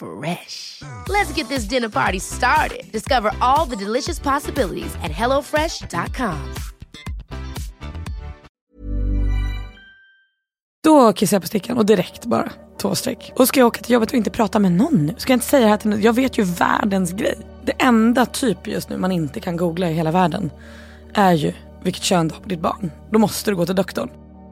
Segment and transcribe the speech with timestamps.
[0.00, 0.82] Fresh.
[1.08, 2.92] Let's get this dinner party started.
[2.92, 6.36] Discover all the delicious possibilities at hellofresh.com.
[10.84, 13.32] Då kissar jag på stickan och direkt bara två streck.
[13.36, 15.14] Och ska jag åka till jobbet och inte prata med någon nu?
[15.18, 16.02] Ska jag inte säga det här till någon?
[16.02, 17.38] Jag vet ju världens grej.
[17.64, 20.50] Det enda typ just nu man inte kan googla i hela världen
[21.14, 22.90] är ju vilket kön du har på ditt barn.
[23.10, 24.10] Då måste du gå till doktorn.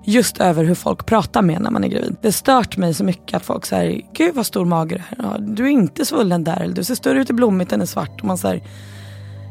[0.09, 2.17] Just över hur folk pratar med när man är gravid.
[2.23, 5.29] Det stört mig så mycket att folk säger, gud vad stor mage du är.
[5.29, 7.87] Ja, du är inte svullen där, eller du ser större ut i blommigt än i
[7.87, 8.21] svart.
[8.21, 8.63] Och man säger,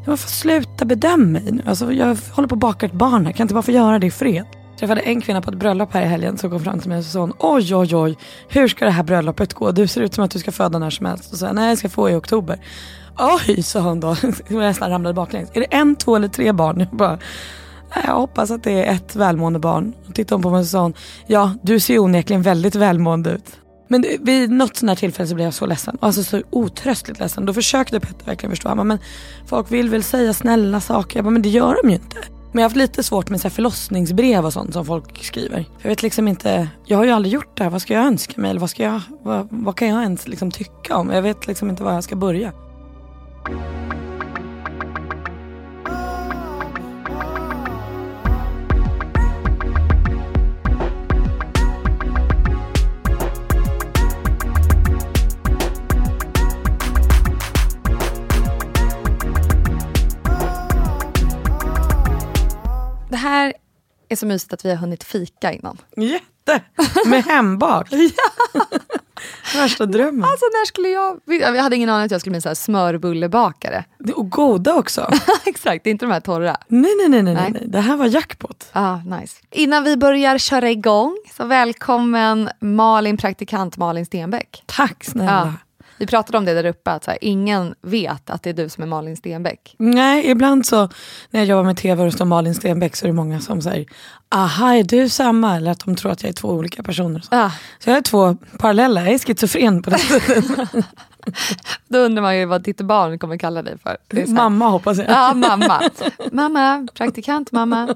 [0.05, 1.63] jag får sluta bedöma mig nu.
[1.65, 3.99] Alltså, jag håller på att baka ett barn här, kan jag inte bara få göra
[3.99, 4.45] det i fred?
[4.69, 6.97] Jag träffade en kvinna på ett bröllop här i helgen som kom fram till mig
[6.97, 8.17] och sa hon, oj oj oj,
[8.49, 9.71] hur ska det här bröllopet gå?
[9.71, 11.31] Du ser ut som att du ska föda när som helst.
[11.31, 12.59] Och så nej jag ska få i oktober.
[13.17, 14.15] Oj, sa hon då,
[14.47, 15.49] jag nästan ramlade baklänges.
[15.53, 16.79] Är det en, två eller tre barn?
[16.79, 17.19] Jag bara,
[17.95, 19.93] jag hoppas att det är ett välmående barn.
[20.07, 20.93] Och tittade hon på mig och sa hon,
[21.27, 23.59] ja du ser onekligen väldigt välmående ut.
[23.87, 25.97] Men vid något sånt här tillfälle så blev jag så ledsen.
[26.01, 27.45] Alltså så otröstligt ledsen.
[27.45, 28.67] Då försökte Petter verkligen förstå.
[28.67, 28.99] Han bara, men
[29.45, 31.17] folk vill väl säga snälla saker.
[31.17, 32.17] Jag bara, men det gör de ju inte.
[32.51, 35.65] Men jag har haft lite svårt med så här förlossningsbrev och sånt som folk skriver.
[35.81, 37.69] Jag vet liksom inte, jag har ju aldrig gjort det här.
[37.69, 38.49] Vad ska jag önska mig?
[38.49, 41.09] Eller vad, ska jag, vad, vad kan jag ens liksom tycka om?
[41.09, 42.53] Jag vet liksom inte var jag ska börja.
[63.27, 63.53] Här
[64.09, 65.77] är så mysigt att vi har hunnit fika innan.
[65.97, 66.61] Jätte!
[67.05, 67.89] Med hembak.
[69.55, 70.23] Värsta drömmen.
[70.23, 71.19] Alltså när skulle jag...
[71.25, 73.83] Jag hade ingen aning att jag skulle bli sån här smörbullebakare.
[73.99, 75.09] Det- Och goda också.
[75.45, 76.57] Exakt, inte de här torra.
[76.67, 77.51] Nej, nej, nej, nej, nej.
[77.51, 77.63] Nej.
[77.67, 78.69] Det här var jackpot.
[78.71, 79.37] Ah, nice.
[79.51, 84.63] Innan vi börjar köra igång, så välkommen Malin, praktikant Malin Stenbeck.
[84.65, 85.31] Tack snälla.
[85.31, 85.53] Ja.
[85.97, 88.69] Vi pratade om det där uppe, att så här, ingen vet att det är du
[88.69, 89.75] som är Malin Stenbeck.
[89.77, 90.89] Nej, ibland så
[91.29, 93.85] när jag jobbar med tv och står Malin Stenbeck så är det många som säger
[94.29, 95.55] aha, är du samma?
[95.55, 97.19] Eller att de tror att jag är två olika personer.
[97.19, 100.45] Så, Ah, så jag är två parallella, jag är schizofren på det sättet.
[101.87, 103.97] då undrar man ju vad ditt barn kommer kalla dig för.
[104.27, 105.09] Mamma hoppas jag.
[105.09, 105.81] Ja, mamma.
[106.31, 107.95] mamma, praktikant mamma.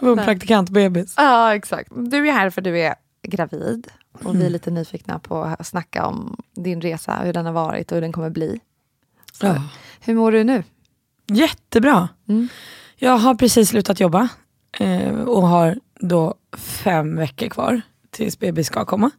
[0.00, 1.14] En praktikantbebis.
[1.16, 1.90] Ja, exakt.
[1.96, 2.94] Du är här för du är
[3.28, 3.88] gravid.
[4.22, 7.92] Och vi är lite nyfikna på att snacka om din resa, hur den har varit
[7.92, 8.60] och hur den kommer bli.
[9.32, 9.62] Så, Ja.
[10.00, 10.62] Hur mår du nu?
[11.26, 12.08] Jättebra.
[12.28, 12.48] Mm.
[12.96, 14.28] Jag har precis slutat jobba
[14.78, 17.80] eh, och har då fem veckor kvar
[18.10, 19.10] tills bebis ska komma.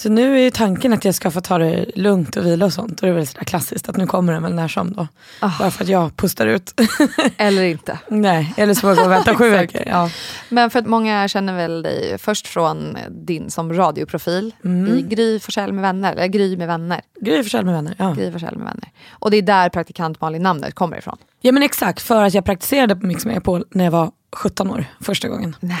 [0.00, 2.72] Så nu är ju tanken att jag ska få ta det lugnt och vila och
[2.72, 3.00] sånt.
[3.00, 5.08] Och det är väl sådär klassiskt att nu kommer den väl när som då.
[5.40, 5.50] Ah.
[5.58, 6.80] Bara för att jag pustar ut.
[7.36, 7.98] Eller inte.
[8.08, 9.82] Nej, eller så får jag vänta sju veckor.
[9.86, 10.10] Ja.
[10.48, 14.54] Men för att många känner väl dig först från din som radioprofil
[14.98, 17.00] i Gry Forssell med vänner, eller Gry med vänner.
[17.20, 17.94] Gry Forssell med vänner.
[17.98, 18.12] Ja.
[18.12, 18.90] Gry Forssell med vänner.
[19.10, 21.16] Och det är där praktikant Malin-namnet kommer ifrån.
[21.40, 24.84] ja men exakt, för att jag praktiserade på Mix Megapol när jag var 17 år
[25.00, 25.56] första gången.
[25.60, 25.78] Nej.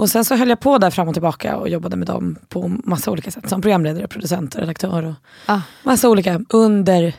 [0.00, 2.68] Och sen så höll jag på där fram och tillbaka och jobbade med dem på
[2.84, 3.48] massa olika sätt.
[3.48, 5.14] Som programledare, producent, redaktör och
[5.46, 5.60] Ah.
[5.82, 7.14] massa olika under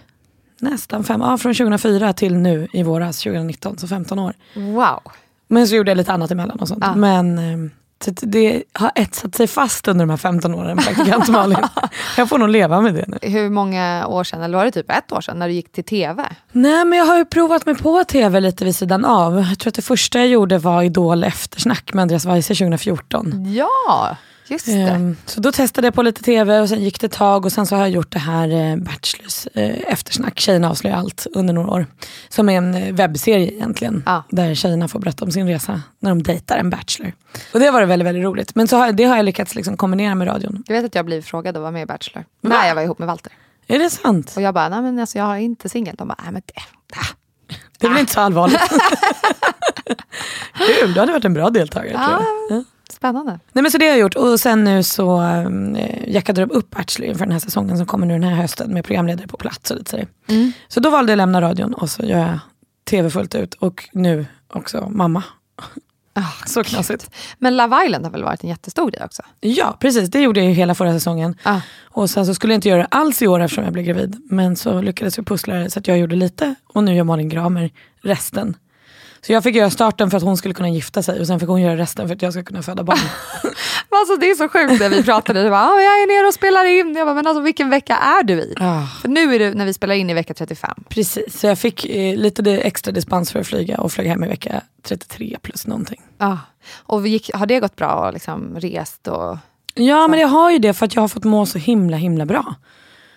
[0.59, 4.33] nästan fem, ja från 2004 till nu i våras 2019, så 15 år.
[4.55, 4.99] Wow.
[5.47, 6.83] Men så gjorde jag lite annat emellan och sånt.
[6.83, 6.95] Ah.
[6.95, 7.69] Men eh,
[8.03, 11.57] Så det har etsat sig fast under de här 15 åren, praktikant Malin.
[12.17, 13.17] jag får nog leva med det nu.
[13.21, 15.83] Hur många år sedan, eller var det typ ett år sedan, när du gick till
[15.83, 16.23] tv?
[16.51, 19.37] Nej men jag har ju provat mig på tv lite vid sidan av.
[19.49, 23.45] Jag tror att det första jag gjorde var Idol eftersnack med Andreas Weise 2014.
[23.53, 24.17] Ja,
[24.51, 24.71] just det.
[24.73, 27.51] Ehm, Så då testade jag på lite tv och sen gick det ett tag och
[27.51, 31.53] sen så har jag gjort det här eh, Bachelors eh, eftersnack, Tjejerna avslöjar allt under
[31.53, 31.85] några år.
[32.29, 34.03] Som är en eh, webbserie egentligen.
[34.05, 34.23] Ja.
[34.29, 37.13] Där tjejerna får berätta om sin resa när de dejtar en bachelor.
[37.53, 38.55] Och det varit väldigt, väldigt roligt.
[38.55, 40.63] Men så har, det har jag lyckats liksom kombinera med radion.
[40.67, 42.25] Jag vet att jag blev frågad att vara med i Bachelor.
[42.41, 43.31] När jag var ihop med Walter.
[43.67, 44.33] Är det sant?
[44.35, 45.95] Och jag bara, nej men alltså, jag är inte singel.
[45.97, 46.53] De bara, nej men det,
[46.97, 47.05] ah.
[47.79, 48.59] Det är väl inte så allvarligt?
[50.57, 52.57] Kul, du hade varit en bra deltagare tror jag.
[52.57, 52.63] Ja.
[52.91, 53.39] Spännande.
[53.51, 56.69] Nej men så det har jag gjort och sen nu så äh, jackade de upp
[56.69, 59.71] Bachelor inför den här säsongen som kommer nu den här hösten med programledare på plats
[59.71, 60.07] och lite sådär.
[60.67, 62.39] Så då valde jag att lämna radion och så gör jag
[62.89, 65.23] tv fullt ut och nu också mamma.
[66.45, 67.11] så knasigt.
[67.37, 69.21] Men Love Island har väl varit en jättestor grej också?
[69.39, 71.35] Ja precis, det gjorde jag ju hela förra säsongen.
[71.43, 71.59] Ah.
[71.83, 74.21] Och sen så skulle jag inte göra det alls i år eftersom jag blev gravid.
[74.29, 77.29] Men så lyckades vi pussla det så att jag gjorde lite och nu gör Malin
[77.29, 77.71] Gramer
[78.01, 78.55] resten.
[79.25, 81.49] Så jag fick göra starten för att hon skulle kunna gifta sig och sen fick
[81.49, 82.97] hon göra resten för att jag ska kunna föda barn.
[83.93, 85.43] Alltså det är så sjukt när vi pratade.
[85.43, 86.95] Du bara, ah, jag är nere och spelar in.
[86.95, 88.55] Jag bara, men alltså vilken vecka är du i?
[88.59, 88.85] Ah.
[89.01, 90.83] För nu är det när vi spelar in i vecka 35.
[90.89, 94.27] Precis, så jag fick eh, lite extra dispens för att flyga och flög hem i
[94.27, 96.01] vecka 33 plus någonting.
[96.17, 96.37] Ja.
[96.83, 99.37] Och gick, har det gått bra och liksom rest och...
[99.73, 102.25] Ja men jag har ju det för att jag har fått må så himla himla
[102.25, 102.55] bra.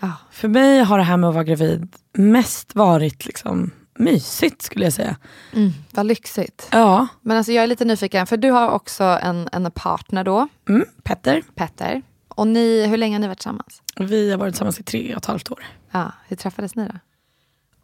[0.01, 0.13] Ja.
[0.33, 4.93] För mig har det här med att vara gravid mest varit liksom mysigt skulle jag
[4.93, 5.17] säga.
[5.53, 6.69] Mm, vad lyxigt.
[6.73, 10.49] Ja, Men alltså jag är lite nyfiken, för du har också en, en partner då,
[10.69, 11.43] mm, Petter.
[11.55, 12.03] Petter.
[12.29, 13.83] Och ni, hur länge har ni varit tillsammans?
[13.97, 15.65] Vi har varit tillsammans i tre och ett halvt år.
[15.91, 16.95] Ja, hur träffades ni då?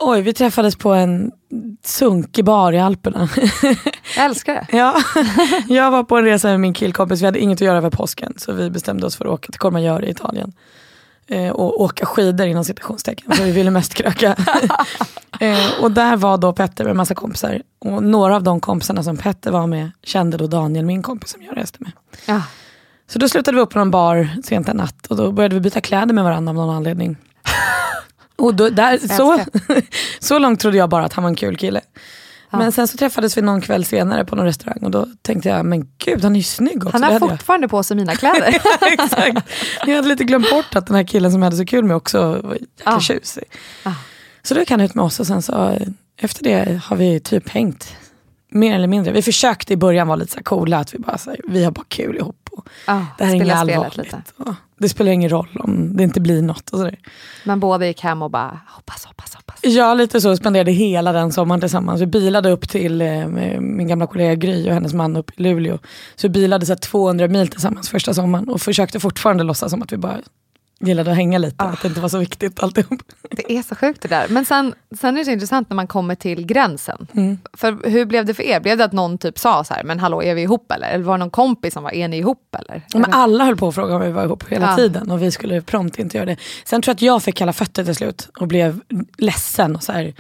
[0.03, 1.33] Oj, vi träffades på en
[1.85, 3.29] sunkig bar i Alperna.
[4.17, 4.67] Jag älskar det.
[4.77, 4.95] ja,
[5.69, 8.35] jag var på en resa med min killkompis, vi hade inget att göra över påsken.
[8.37, 10.53] Så vi bestämde oss för att åka till Courmayeur i Italien.
[11.31, 14.37] Eh, och åka skidor inom citationstecken, för vi ville mest kröka.
[15.41, 17.63] eh, och där var då Petter med en massa kompisar.
[17.79, 21.43] Och några av de kompisarna som Petter var med kände då Daniel, min kompis som
[21.43, 21.93] jag reste med.
[22.27, 22.43] Ja.
[23.09, 25.61] Så då slutade vi upp på någon bar sent en natt och då började vi
[25.61, 27.17] byta kläder med varandra av någon anledning.
[28.37, 29.41] Och då, där, så,
[30.21, 31.81] så långt trodde jag bara att han var en kul kille.
[32.51, 35.67] Men sen så träffades vi någon kväll senare på någon restaurang och då tänkte jag,
[35.67, 36.89] men gud han är ju snygg också.
[36.93, 38.49] Han har hade jag- fortfarande på sig mina kläder.
[38.81, 39.39] Exakt.
[39.87, 41.97] Jag hade lite glömt bort att den här killen som jag hade så kul med
[41.97, 43.01] också var Ah.
[43.01, 43.45] tjusig.
[43.85, 43.93] Ah.
[44.43, 45.79] Så då gick han ut med oss och sen så
[46.17, 47.97] efter det har vi typ hängt.
[48.53, 49.13] Mer eller mindre.
[49.13, 51.65] Vi försökte i början vara lite så här coola, att vi bara så här, vi
[51.65, 52.49] har bara kul ihop.
[52.53, 53.97] Och Ja, det här är inget allvarligt.
[53.97, 54.23] lite.
[54.37, 56.71] Och det spelar ingen roll om det inte blir något.
[56.71, 56.99] Och så där.
[57.45, 59.59] Men båda gick hem och bara, hoppas, hoppas, hoppas.
[59.63, 62.01] Ja, lite så spenderade hela den sommaren tillsammans.
[62.01, 63.27] Vi bilade upp till eh,
[63.61, 65.79] min gamla kollega Gry och hennes man upp i Luleå.
[66.17, 69.83] Så vi bilade så här 200 mil tillsammans första sommaren och försökte fortfarande låtsas som
[69.83, 70.19] att vi bara
[70.81, 73.03] gillade att hänga lite, att det inte var så viktigt alltihop.
[73.31, 74.27] Det är så sjukt det där.
[74.29, 77.07] Men sen, sen är det så intressant när man kommer till gränsen.
[77.13, 77.39] Mm.
[77.53, 78.61] För hur blev det för er?
[78.61, 80.89] Blev det att någon typ sa så här, men hallå är vi ihop eller?
[80.89, 82.83] Eller var det någon kompis som var, är ni ihop eller?
[82.95, 84.77] Men alla höll på att fråga om vi var ihop hela Ja.
[84.77, 86.37] tiden och vi skulle prompt inte göra det.
[86.65, 88.81] Sen tror jag att jag fick kalla fötter till slut och blev
[89.19, 90.15] ledsen och så här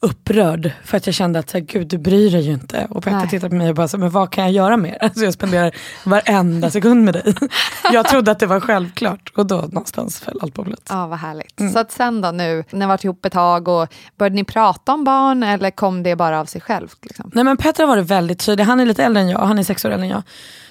[0.00, 2.86] upprörd för att jag kände att så här, gud du bryr dig ju inte.
[2.90, 4.98] Och Petter tittade på mig och bara, så, men vad kan jag göra mer?
[5.00, 7.34] Alltså jag spenderar varenda sekund med dig.
[7.92, 10.82] Jag trodde att det var självklart och då någonstans föll allt på plats.
[10.88, 11.60] Ja, vad härligt.
[11.60, 11.72] Mm.
[11.72, 13.88] Så att sen då nu, när ni har varit ihop ett tag, och
[14.18, 16.98] började ni prata om barn eller kom det bara av sig självt?
[17.02, 17.30] Liksom?
[17.34, 19.62] Nej men Petter har varit väldigt tydlig, han är lite äldre än jag, han är
[19.62, 20.22] sex år äldre än jag.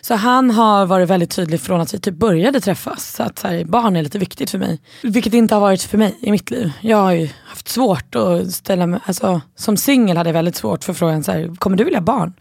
[0.02, 3.16] Så han har varit väldigt tydlig från att vi typ började träffas.
[3.16, 4.80] Så att så här, barn är lite viktigt för mig.
[5.04, 6.72] Vilket inte har varit för mig i mitt liv.
[6.82, 10.84] Jag har ju haft svårt att ställa mig, alltså som singel hade jag väldigt svårt
[10.84, 12.34] för frågan så här, kommer du vilja barn?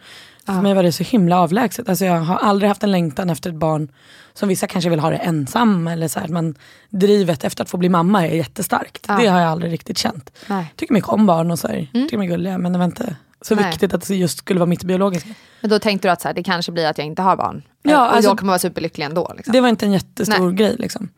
[0.47, 1.89] För mig var det så himla avlägset.
[1.89, 3.89] Alltså jag har aldrig haft en längtan efter ett barn
[4.35, 5.87] som vissa kanske vill ha det ensam.
[5.89, 6.55] Eller så här, man,
[6.91, 9.05] drivet efter att få bli mamma är jättestarkt.
[9.09, 9.17] Ja.
[9.17, 10.31] Det har jag aldrig riktigt känt.
[10.47, 10.73] Nej.
[10.77, 13.17] Tycker mycket om barn och så här, tycker de är gulliga men det var inte
[13.41, 13.71] så Nej.
[13.71, 15.29] viktigt att det just skulle vara mitt biologiska.
[15.61, 17.63] Men då tänkte du att så här, det kanske blir att jag inte har barn?
[17.83, 19.33] Ja, och alltså- jag kommer vara superlycklig ändå?
[19.37, 19.53] Liksom.
[19.53, 20.55] Det var inte en jättestor Nej.
[20.55, 20.77] grej.
[20.79, 21.09] Liksom.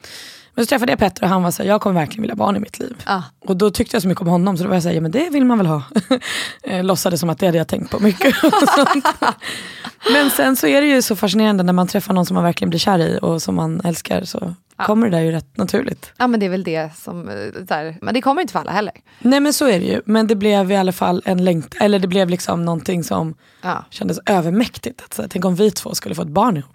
[0.57, 2.39] Men så träffade jag Petter och han var så här, jag kommer verkligen vilja ha
[2.47, 2.97] barn i mitt liv.
[3.07, 3.23] Ja.
[3.47, 5.11] Och då tyckte jag så mycket om honom så då var jag såhär, ja men
[5.11, 5.83] det vill man väl ha.
[6.63, 8.35] Eh, Låtsades som att det hade jag tänkt på mycket.
[10.13, 12.71] men sen så är det ju så fascinerande när man träffar någon som man verkligen
[12.71, 16.13] blir kär i och som man älskar så kommer det där ju rätt naturligt.
[16.17, 17.35] Ja men det är väl det som, eh,
[17.69, 18.93] så här, men det kommer inte för alla heller.
[19.19, 21.99] Nej men så är det ju, men det blev i alla fall en längt, eller
[21.99, 23.85] det blev liksom någonting som Ja.
[23.91, 25.03] kändes övermäktigt.
[25.05, 26.73] Att, så här, tänk om vi två skulle få ett barn ihop.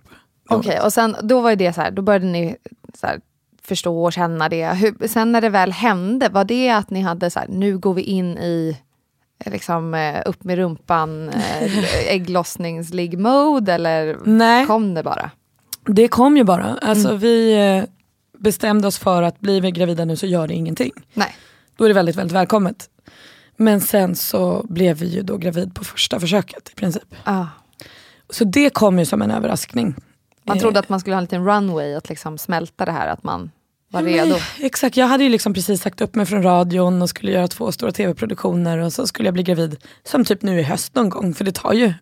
[0.50, 2.56] Okej, och sen då var ju det så här, då började ni
[3.02, 3.20] så här,
[3.64, 4.68] förstå och känna det.
[4.68, 7.94] Hur, sen när det väl hände, var det att ni hade så här, nu går
[7.94, 8.78] vi in i
[9.46, 14.66] liksom, eh, upp med rumpan, eh, ägglossningsligg-mode eller Nej.
[14.66, 15.32] kom det bara?
[15.86, 16.78] Det kom ju bara.
[16.82, 17.84] Alltså vi eh,
[18.40, 20.92] bestämde oss för att blir vi gravida nu så gör det ingenting.
[21.14, 21.36] Nej.
[21.76, 22.90] Då är det väldigt, väldigt välkommet.
[23.58, 27.16] Men sen så blev vi ju då gravid på första försöket i princip.
[27.24, 27.46] Ah.
[28.30, 29.96] Så det kom ju som en överraskning.
[30.44, 33.08] Man Eh, trodde att man skulle ha en liten runway att liksom smälta det här,
[33.08, 33.52] att man
[33.92, 34.30] var redo.
[34.30, 37.48] Nej, exakt, jag hade ju liksom precis sagt upp mig från radion och skulle göra
[37.48, 41.10] två stora tv-produktioner och så skulle jag bli gravid som typ nu i höst någon
[41.10, 41.94] gång för det tar ju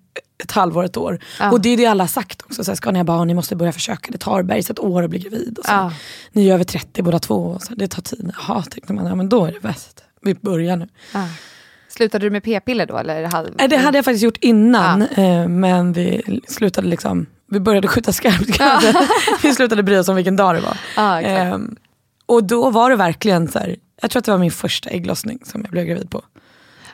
[0.43, 1.19] ett halvår, ett år.
[1.39, 1.51] Ja.
[1.51, 3.33] Och det är det alla har sagt också, så här, ska ni ha barn, ni
[3.33, 5.57] måste börja försöka, det tar bergs ett år att bli gravid.
[5.59, 5.71] Och så.
[5.71, 5.93] Ja.
[6.31, 8.31] Ni är över 30 båda två, så, det tar tid.
[8.47, 10.03] Jaha, tänkte man, ja men då är det bäst.
[10.21, 10.87] Vi börjar nu.
[11.13, 11.25] Ah.
[11.87, 12.97] Slutade du med p-piller då?
[12.97, 13.51] Eller.
[13.57, 18.13] Nej, det hade jag faktiskt gjort innan, eh, men vi slutade liksom, vi började skjuta
[18.13, 18.93] skarpt kanske.
[19.41, 20.71] vi slutade bry oss om vilken dag det var.
[21.19, 21.27] Exakt.
[21.27, 21.75] Ehm,
[22.25, 25.39] och då var det verkligen så här, jag tror att det var min första ägglossning
[25.45, 26.21] som jag blev gravid på.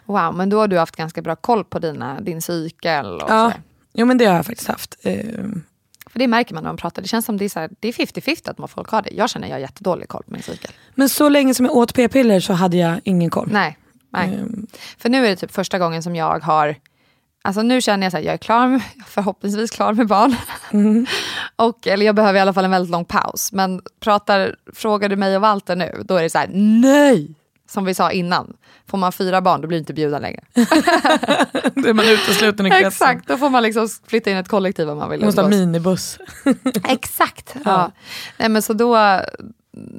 [0.05, 3.51] Wow, men då har du haft ganska bra koll på dina, din cykel och Ja,
[3.93, 4.95] jo men det har jag faktiskt haft.
[5.03, 5.63] Ehm,
[6.09, 7.01] För det märker man när man pratar.
[7.01, 9.09] Det känns som det är, så här, det är 50-50 att man folk har det.
[9.13, 10.71] Jag känner att jag har jättedålig koll på min cykel.
[10.95, 13.49] men så länge som jag åt p-piller så hade jag ingen koll.
[13.51, 13.77] Nej.
[14.09, 14.27] nej.
[14.35, 16.75] Ehm, För nu är det typ första gången som jag har...
[17.45, 20.35] Alltså nu känner jag att jag är klar med, förhoppningsvis klar med barn.
[21.55, 23.51] och, eller jag behöver i alla fall en väldigt lång paus.
[23.51, 27.35] Men pratar, frågar du mig och Walter nu, då är det så här, nej!
[27.67, 28.53] Som vi sa innan,
[28.87, 30.41] får man fyra barn då blir det inte bjuden längre.
[31.75, 32.87] då är man utesluten i kretsen.
[32.87, 35.25] Exakt, då får man liksom flytta in ett kollektiv om man vill.
[35.25, 36.19] Måste ha minibuss.
[36.83, 37.55] Exakt.
[37.55, 37.61] Ja.
[37.65, 37.91] Ja.
[38.37, 39.21] Nej, men så då,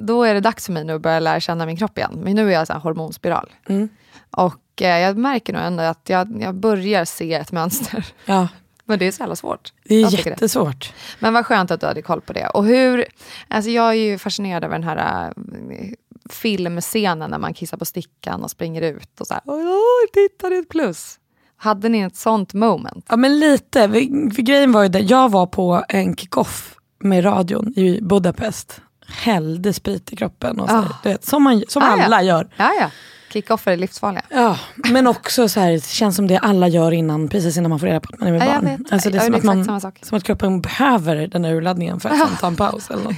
[0.05, 2.19] då är det dags för mig nu att börja lära känna min kropp igen.
[2.23, 3.49] Men nu är jag så här hormonspiral.
[3.67, 3.89] Mm.
[4.31, 8.05] Och jag märker nog ändå att jag, jag börjar se ett mönster.
[8.25, 8.47] Ja,
[8.85, 9.73] Men det är så jävla svårt.
[9.83, 10.29] det är Jag tycker det.
[10.29, 10.93] jättesvårt.
[11.19, 12.47] Men vad skönt att du hade koll på det.
[12.47, 13.05] Och hur,
[13.47, 15.89] alltså jag är ju fascinerad över den här äh,
[16.29, 19.77] filmscenen när man kissar på stickan och springer ut och så här, åh,
[20.13, 21.19] titta det är ett plus.
[21.57, 23.05] Hade ni ett sånt moment?
[23.09, 27.73] Ja men lite, för, grejen var ju det, jag var på en kick-off med radion
[27.75, 28.81] i Budapest.
[29.07, 30.99] Hällde sprit i kroppen och så, Ah.
[31.03, 32.03] du vet, som, man, som Ah, ja.
[32.05, 32.49] alla gör.
[32.57, 32.89] Ja, ja.
[33.37, 34.21] Kickoffer är livsfarliga.
[34.29, 37.79] Ja, men också så här, det känns som det alla gör innan, precis innan man
[37.79, 38.85] får reda på att man är med Ja, barn.
[38.91, 39.99] Alltså det är som gör att, man, exakt samma sak.
[40.01, 42.89] som att kroppen behöver den här urladdningen för att sen ta en paus.
[42.91, 43.15] Eller något.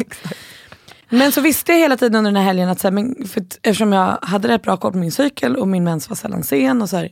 [1.10, 3.44] Men så visste jag hela tiden under den här helgen att så här, men för,
[3.62, 6.82] eftersom jag hade rätt bra koll på min cykel och min mens var sällan sen
[6.82, 7.10] och så här,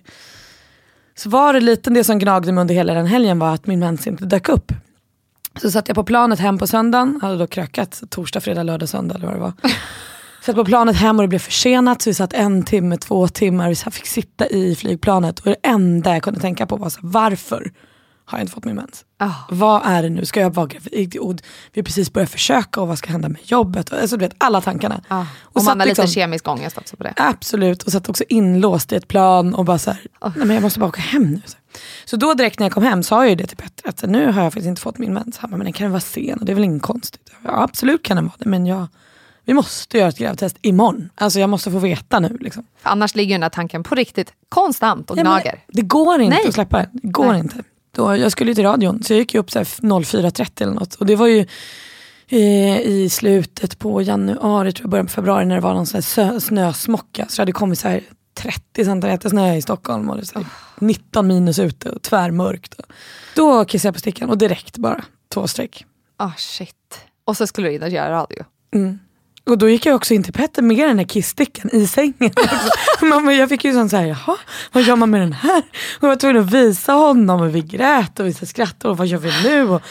[1.17, 3.79] så var det lite det som gnagde mig under hela den helgen var att min
[3.79, 4.71] mens inte dök upp.
[5.61, 9.15] Så satt jag på planet hem på söndagen, hade då krökat torsdag, fredag, lördag, söndag
[9.15, 9.53] eller vad det var.
[10.47, 13.69] Satt på planet hem och det blev försenat så vi satt en timme, två timmar,
[13.69, 17.07] vi fick sitta i flygplanet och det enda jag kunde tänka på var så här,
[17.09, 17.71] varför
[18.25, 19.05] har jag inte fått min mens?
[19.17, 19.31] Ah.
[19.49, 20.25] Vad är det nu?
[20.25, 21.15] Ska jag vara gravid?
[21.73, 23.93] Vi har precis börjat försöka och vad ska hända med jobbet?
[23.93, 25.01] Alltså, du vet, alla tankarna.
[25.09, 25.27] Ja.
[25.41, 27.13] Och Och man har lite liksom- kemisk ångest också på det.
[27.15, 30.61] Absolut, och satt också inlåst i ett plan och bara så här, nej men jag
[30.61, 31.41] måste bara åka hem nu.
[31.45, 31.57] Så,
[32.05, 34.31] så då direkt när jag kom hem sa jag ju det till Petter, att nu
[34.31, 35.37] har jag faktiskt inte fått min mens.
[35.37, 37.31] Han bara, men den kan vara sen och det är väl inget konstigt.
[37.43, 38.87] Ja, absolut kan den vara det, men jag,
[39.47, 41.09] vi måste göra ett gravtest imorgon.
[41.15, 42.37] Alltså jag måste få veta nu.
[42.39, 42.65] Liksom.
[42.81, 45.63] För annars ligger den här tanken på riktigt konstant och Ja, men gnager.
[45.67, 46.47] det går inte Nej.
[46.47, 46.89] att släppa det.
[46.93, 47.39] Det går Nej.
[47.39, 47.63] inte.
[47.95, 50.95] Då, jag skulle ju till radion, så jag gick upp så här 04.30 eller något.
[50.95, 51.39] Och det var ju
[52.27, 56.01] eh, i slutet på januari, tror jag, början på februari, när det var någon sån
[56.25, 57.25] här snösmocka.
[57.29, 60.47] Så det hade kommit så här 30 centimeter snö i Stockholm och det så här
[60.79, 62.75] 19 minus ute och tvärmörkt.
[63.35, 65.85] Då kissade jag på stickan och direkt bara, två streck.
[66.17, 66.99] Ah shit.
[67.25, 68.43] Och så skulle du in och göra radio.
[69.47, 72.31] Och då gick jag också in till Petter med den här kissstickan i sängen.
[73.01, 74.37] Mamma, jag fick ju sån såhär, jaha,
[74.71, 75.63] vad gör man med den här?
[75.97, 79.07] Och jag var tvungen att visa honom och vi grät och vi skrattade och vad
[79.07, 79.69] gör vi nu?
[79.69, 79.81] Och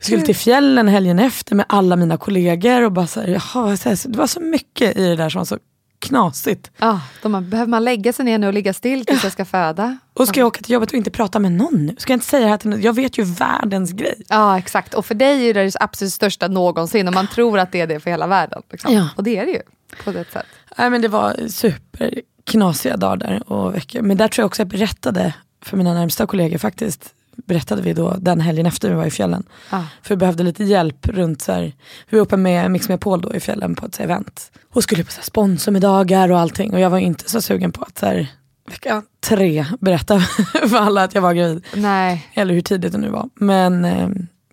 [0.00, 4.26] skulle till fjällen helgen efter med alla mina kollegor och bara såhär, jaha, det var
[4.26, 5.58] så mycket i det där som var så
[5.98, 6.70] knasigt.
[6.78, 9.98] Ah, de behöver man lägga sig ner nu och ligga still tills jag ska föda?
[10.14, 11.96] Och ska jag åka till jobbet och inte prata med någon nu?
[11.98, 12.80] Ska jag inte säga det här till någon?
[12.80, 14.22] Jag vet ju världens grej.
[14.28, 14.94] Ja, exakt.
[14.94, 17.86] Och för dig är det det absolut största någonsin och man tror att det är
[17.86, 18.62] det för hela världen.
[18.70, 18.94] Liksom.
[18.94, 19.08] Ja.
[19.16, 19.62] Och det är det ju,
[20.04, 20.46] på ett sätt.
[20.78, 24.02] Nej, men det var superknasiga dagar där och veckor.
[24.02, 27.14] Men där tror jag också jag berättade för mina närmsta kollegor faktiskt.
[27.46, 29.42] Berättade vi då den helgen efter vi var i fjällen.
[29.70, 29.82] Ah.
[30.02, 31.72] För vi behövde lite hjälp runt så här.
[32.08, 34.50] Vi var uppe med Mix med Paul då i fjällen på ett så här, event.
[34.72, 36.72] Och skulle på så här, sponsormiddagar och allting.
[36.74, 38.26] Och jag var inte så sugen på att så här,
[38.70, 40.20] vecka tre berätta
[40.70, 41.64] för alla att jag var gravid.
[41.74, 42.28] Nej.
[42.34, 43.28] Eller hur tidigt det nu var.
[43.34, 44.08] Men eh,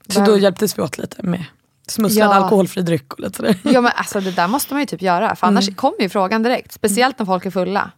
[0.08, 1.44] så då hjälptes vi åt lite med
[1.88, 2.34] smusslad Ja.
[2.34, 3.56] alkoholfri dryck och lite sådär.
[3.63, 6.44] Ja, men alltså, det där måste man ju typ göra, för annars kommer ju frågan
[6.44, 6.72] direkt.
[6.72, 7.92] Speciellt när folk är fulla.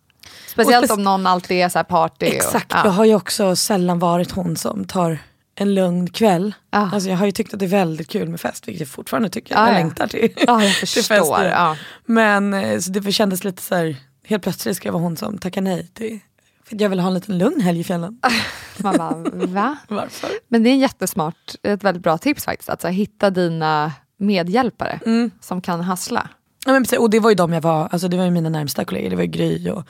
[0.48, 2.26] Speciellt om någon alltid är så party.
[2.26, 2.90] Exakt, Och, jag ja.
[2.90, 5.20] har ju också sällan varit hon som tar
[5.56, 6.54] en lugn kväll.
[6.72, 6.90] Ja.
[6.94, 9.30] Alltså jag har ju tyckt att det är väldigt kul med fest, vilket jag fortfarande
[9.30, 9.56] tycker.
[9.56, 9.74] Ja, jag ja.
[9.78, 11.50] längtar till, Ja, jag till fester.
[11.50, 11.76] Ja.
[12.06, 13.96] Men eh, så det kändes lite så här,
[14.28, 16.20] helt plötsligt ska jag vara hon som tackar nej till
[16.64, 18.20] För jag vill ha en liten lugn helg i fjällen.
[18.78, 19.78] Man bara, va?
[19.88, 20.30] Varför?
[20.48, 22.70] Men det är en jättesmart, ett väldigt bra tips faktiskt.
[22.70, 25.32] Att så här, hitta dina medhjälpare Mm.
[25.42, 26.30] som kan hassla.
[26.66, 28.50] Ja, men precis, och det var ju de jag var, alltså det var ju mina
[28.50, 29.10] närmsta kollegor.
[29.10, 29.84] Det var ju Gry och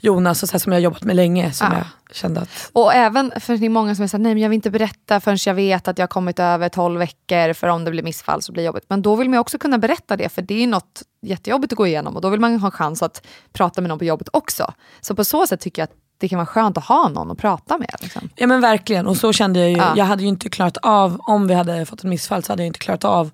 [0.00, 1.52] Jonas och så här, som jag har jobbat med länge.
[1.52, 1.78] Som Ja.
[2.08, 4.54] jag kände att, Och även, för det är många som såhär, nej men jag vill
[4.56, 7.90] inte berätta förrän jag vet att jag har kommit över 12 veckor, för om det
[7.90, 8.84] blir missfall så blir det jobbigt.
[8.88, 11.86] Men då vill man också kunna berätta det, för det är något jättejobbigt att gå
[11.86, 14.72] igenom och då vill man ha chans att prata med någon på jobbet också.
[15.00, 17.38] Så på så sätt tycker jag att det kan vara skönt att ha någon att
[17.38, 17.94] prata med.
[18.00, 18.28] Liksom.
[18.36, 19.76] ja men verkligen, och så kände jag ju.
[19.76, 19.92] Ja.
[19.96, 22.66] Jag hade ju inte klarat av, om vi hade fått ett missfall så hade jag
[22.66, 23.30] inte klarat av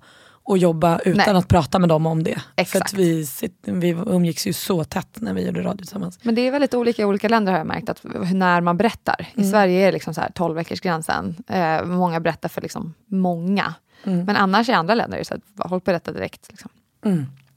[0.47, 1.35] att jobba utan Nej.
[1.35, 2.35] att prata med dem om det.
[2.35, 2.85] För Exakt.
[2.85, 3.27] att vi,
[3.63, 6.19] vi umgicks ju så tätt när vi gjorde radio tillsammans.
[6.23, 9.27] Men det är väldigt olika i olika länder har jag märkt, att när man berättar.
[9.35, 11.35] I Sverige är det liksom så här 12 veckors gränsen.
[11.47, 13.73] Eh, många berättar för liksom många.
[14.03, 16.47] Men annars i andra länder är det så att håll på att berätta direkt.
[16.49, 16.69] Liksom.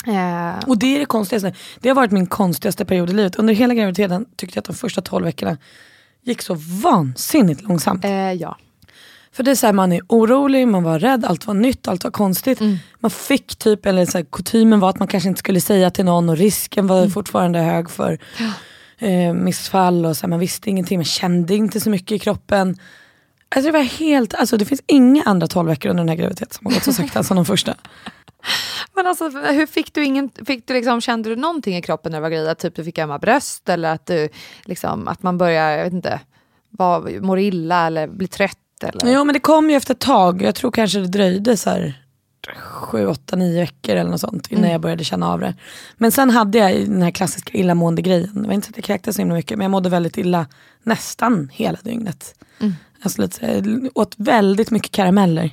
[0.07, 1.53] Eh, Och det är det konstigaste.
[1.81, 3.37] Det har varit min konstigaste period i livet.
[3.37, 5.57] Under hela graviditeten tyckte jag att de första 12 veckorna
[6.23, 8.05] gick så vansinnigt långsamt.
[8.05, 8.57] eh, ja.
[9.33, 12.05] För det är så här, man är orolig, man var rädd, allt var nytt, allt
[12.05, 12.61] var konstigt.
[13.01, 16.05] Man fick typ, eller så här, kutymen var att man kanske inte skulle säga till
[16.05, 18.19] någon och risken var fortfarande hög för
[18.99, 20.07] eh, missfall.
[20.07, 22.77] Och så här, man visste ingenting, man kände inte så mycket i kroppen.
[23.49, 26.55] Alltså det var helt, alltså det finns inga andra 12 veckor under den här graviditeten
[26.55, 27.75] som har gått så sakta som de första.
[28.95, 32.19] Men alltså, hur fick du ingen, fick du liksom, kände du någonting i kroppen när
[32.19, 32.49] du var gravid?
[32.49, 34.29] Att typ du fick ömma bröst eller att, du,
[34.65, 36.21] liksom, att man börjar, jag vet inte,
[36.71, 38.59] var, mår illa eller blir trött?
[38.85, 39.13] Eller?
[39.13, 42.05] Jo men det kom ju efter ett tag, jag tror kanske det dröjde så här
[42.57, 45.55] sju, åtta, nio veckor eller något sånt innan jag började känna av det.
[45.97, 48.43] Men sen hade jag den här klassiska illamående grejen.
[48.43, 50.47] Det var inte så att jag kräktes så himla mycket men jag mådde väldigt illa
[50.83, 52.35] nästan hela dygnet.
[53.03, 53.63] Alltså lite,
[53.95, 55.51] åt väldigt mycket karameller.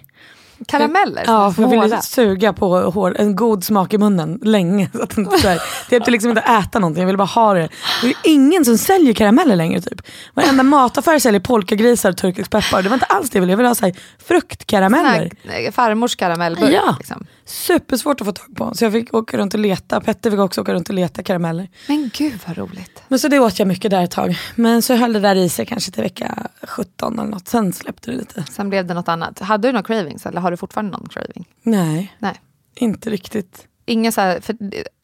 [0.67, 1.24] Karameller?
[1.25, 4.89] Ja, för jag ville suga på hår, en god smak i munnen länge.
[4.93, 7.24] Så att inte, så här, det hjälpte liksom inte att äta någonting, jag ville bara
[7.24, 7.69] ha det.
[8.01, 9.81] Det är ingen som säljer karameller längre.
[9.81, 10.01] Typ.
[10.33, 12.81] Varenda mataffär säljer polkagrisar och turkisk peppar.
[12.81, 13.95] Det var inte alls det jag ville, jag ville ha så här,
[14.27, 15.31] fruktkarameller.
[15.47, 16.71] Här, eh, farmors karamellburk.
[16.74, 16.95] Ja.
[17.00, 17.25] Liksom.
[17.45, 18.71] Supersvårt att få tag på.
[18.75, 20.01] Så jag fick åka runt och leta.
[20.01, 21.69] Petter fick också åka runt och leta karameller.
[21.88, 23.03] Men gud vad roligt.
[23.07, 24.38] Men så det åt jag mycket där ett tag.
[24.55, 27.47] Men så höll det där i sig kanske till vecka 17 eller något.
[27.47, 28.43] Sen släppte det lite.
[28.51, 29.39] Sen blev det något annat.
[29.39, 31.47] Hade du några cravings eller har du fortfarande någon craving?
[31.61, 32.41] Nej, Nej.
[32.75, 33.67] inte riktigt.
[33.85, 34.55] Inga så här, för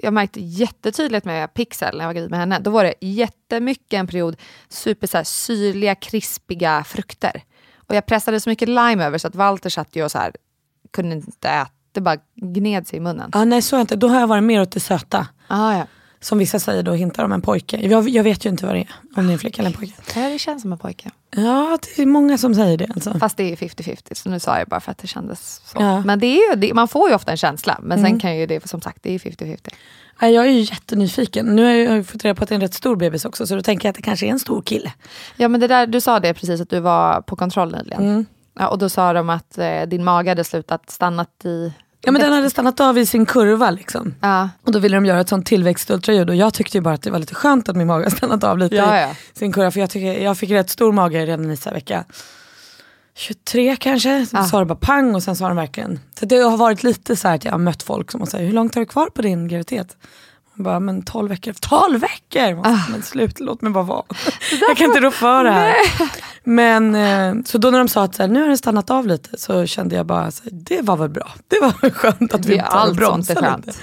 [0.01, 2.60] jag märkte jättetydligt med Pixel när jag var gravid med henne.
[2.60, 4.36] Då var det jättemycket en period
[4.69, 7.43] super så här, syrliga, krispiga frukter.
[7.75, 10.36] Och jag pressade så mycket lime över så att Walter satt ju och så här,
[10.91, 11.71] kunde inte äta.
[11.91, 13.30] Det bara gned sig i munnen.
[13.34, 13.95] Ah, nej, så inte.
[13.95, 15.27] Då har jag varit mer åt det söta.
[15.47, 15.88] Ah, ja.
[16.21, 17.77] Som vissa säger då hintar om en pojke.
[17.77, 18.89] Jag, jag vet ju inte vad det är.
[19.15, 19.93] Om det är en flicka eller en pojke.
[20.13, 21.12] Det känns som en pojke.
[21.36, 22.88] Ja, det är många som säger det.
[22.95, 23.19] Alltså.
[23.19, 25.77] Fast det är 50-50, så nu sa jag bara för att det kändes så.
[25.81, 26.01] Ja.
[26.05, 28.45] Men det är ju, det, man får ju ofta en känsla, men sen kan ju
[28.45, 29.57] det, som sagt, det är 50-50.
[30.21, 31.45] Nej, Jag är ju jättenyfiken.
[31.45, 33.47] Nu har jag fått reda på att det är en rätt stor bebis också.
[33.47, 34.93] Så då tänker jag att det kanske är en stor kille.
[35.36, 38.25] Ja men det där, du sa det precis att du var på kontroll nyligen.
[38.60, 41.73] Ja, och då sa de att eh, din mage hade slutat stannat i...
[42.04, 44.16] Ja men den hade stannat av i sin kurva liksom.
[44.22, 44.50] Ja.
[44.66, 47.12] Och då ville de göra ett sånt tillväxtultraljud och jag tyckte ju bara att det
[47.12, 49.16] var lite skönt att min mage har stannat av lite Ja, i ja.
[49.34, 49.72] sin kurva.
[49.72, 52.06] För jag, tycker, jag fick rätt stor mage redan i så vecka
[53.16, 54.26] 23 kanske.
[54.26, 54.44] Så Ja.
[54.44, 56.00] sa det bara pang och sen sa de verkligen.
[56.20, 58.76] Så det har varit lite så att jag har mött folk som säger hur långt
[58.76, 59.98] har du kvar på din graviditet?
[60.56, 61.54] Bara, men 12 veckor.
[61.62, 62.54] 12 veckor!
[62.54, 64.04] Man bara, Men slut, låt mig bara vara.
[64.68, 65.76] jag kan inte rå för det här.
[66.44, 69.08] Men eh, så då när de sa att så här, nu har det stannat av
[69.08, 71.32] lite så kände jag bara, så här, det var väl bra.
[71.48, 73.66] Det var väl skönt att vi Det är allt bromsar skönt.
[73.66, 73.78] lite.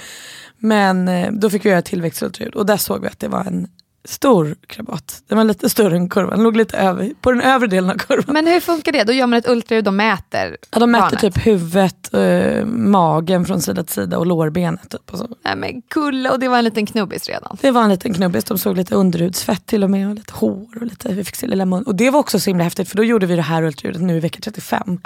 [0.59, 3.69] Men eh, då fick vi göra tillväxtultraljud och där såg vi att det var en
[4.09, 5.23] stor krabat.
[5.29, 7.95] Den var lite större än kurvan, den låg lite över, på den övre delen av
[7.95, 8.35] kurvan.
[8.35, 9.05] Men hur funkar det?
[9.05, 11.21] Då gör man ett ultraljud och mäter Ja, de mätte barnet.
[11.21, 14.91] typ huvudet, eh, magen från sida till sida och lårbenet.
[14.91, 15.29] Typ, och så.
[15.45, 17.57] Nej men kulle, och det var en liten knubbis redan.
[17.61, 20.69] Det var en liten knubbis, de såg lite underhudsfett till och med och lite hår
[20.81, 21.83] och lite, vi fick se lilla mun.
[21.83, 24.17] Och det var också så himla häftigt för då gjorde vi det här ultraljudet nu
[24.17, 25.01] i vecka 35.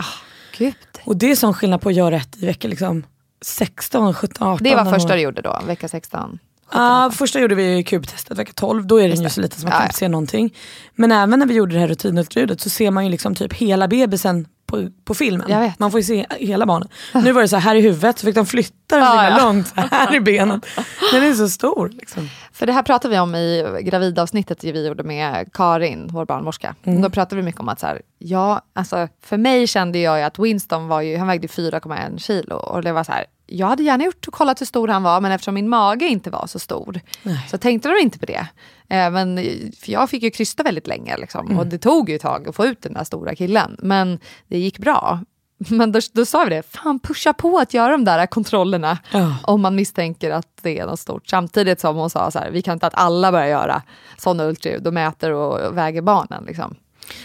[0.59, 0.75] Gud.
[1.05, 3.03] Och det är sån skillnad på att göra ett i vecka liksom
[3.41, 4.65] 16, 17, 18.
[4.65, 6.39] Det var första du gjorde då, vecka 16?
[6.73, 9.73] Ja, första gjorde vi kubtestet vecka 12, då är den ju så liten så man
[9.73, 9.87] Ja, kan ja.
[9.89, 10.55] inte se någonting.
[10.95, 13.89] Men även när vi gjorde det här rutinultraljudet så ser man ju liksom typ hela
[13.89, 15.73] bebisen på, på filmen.
[15.79, 16.89] Man får ju se hela barnet.
[17.15, 19.31] Nu var det så här, här i huvudet så fick de flytta den så Ja,
[19.31, 19.45] ja.
[19.45, 20.67] långt, här i benet.
[21.13, 21.89] Den är så stor.
[21.89, 22.29] Liksom.
[22.53, 26.75] För det här pratade vi om i gravidavsnittet vi gjorde med Karin, vår barnmorska.
[26.85, 27.03] Mm.
[27.03, 30.39] Då pratade vi mycket om att så här, ja, alltså, för mig kände jag att
[30.39, 34.05] Winston var ju, han vägde 4,1 kilo och det var så här, jag hade gärna
[34.05, 37.01] gjort och kollat hur stor han var men eftersom min mage inte var så stor
[37.51, 38.47] så tänkte de inte på det.
[38.89, 39.37] Eh, men,
[39.81, 41.59] för jag fick ju krysta väldigt länge liksom, Mm.
[41.59, 44.59] och det tog ju ett tag att få ut den där stora killen men det
[44.59, 45.21] gick bra.
[45.71, 49.37] Men då, då sa vi det, fan pusha på att göra de där kontrollerna Ja.
[49.43, 51.29] om man misstänker att det är något stort.
[51.29, 53.83] Samtidigt som hon sa så här, vi kan inte att alla börjar göra
[54.19, 56.45] sådana ultraljud och mäter och väger barnen.
[56.45, 56.75] Liksom.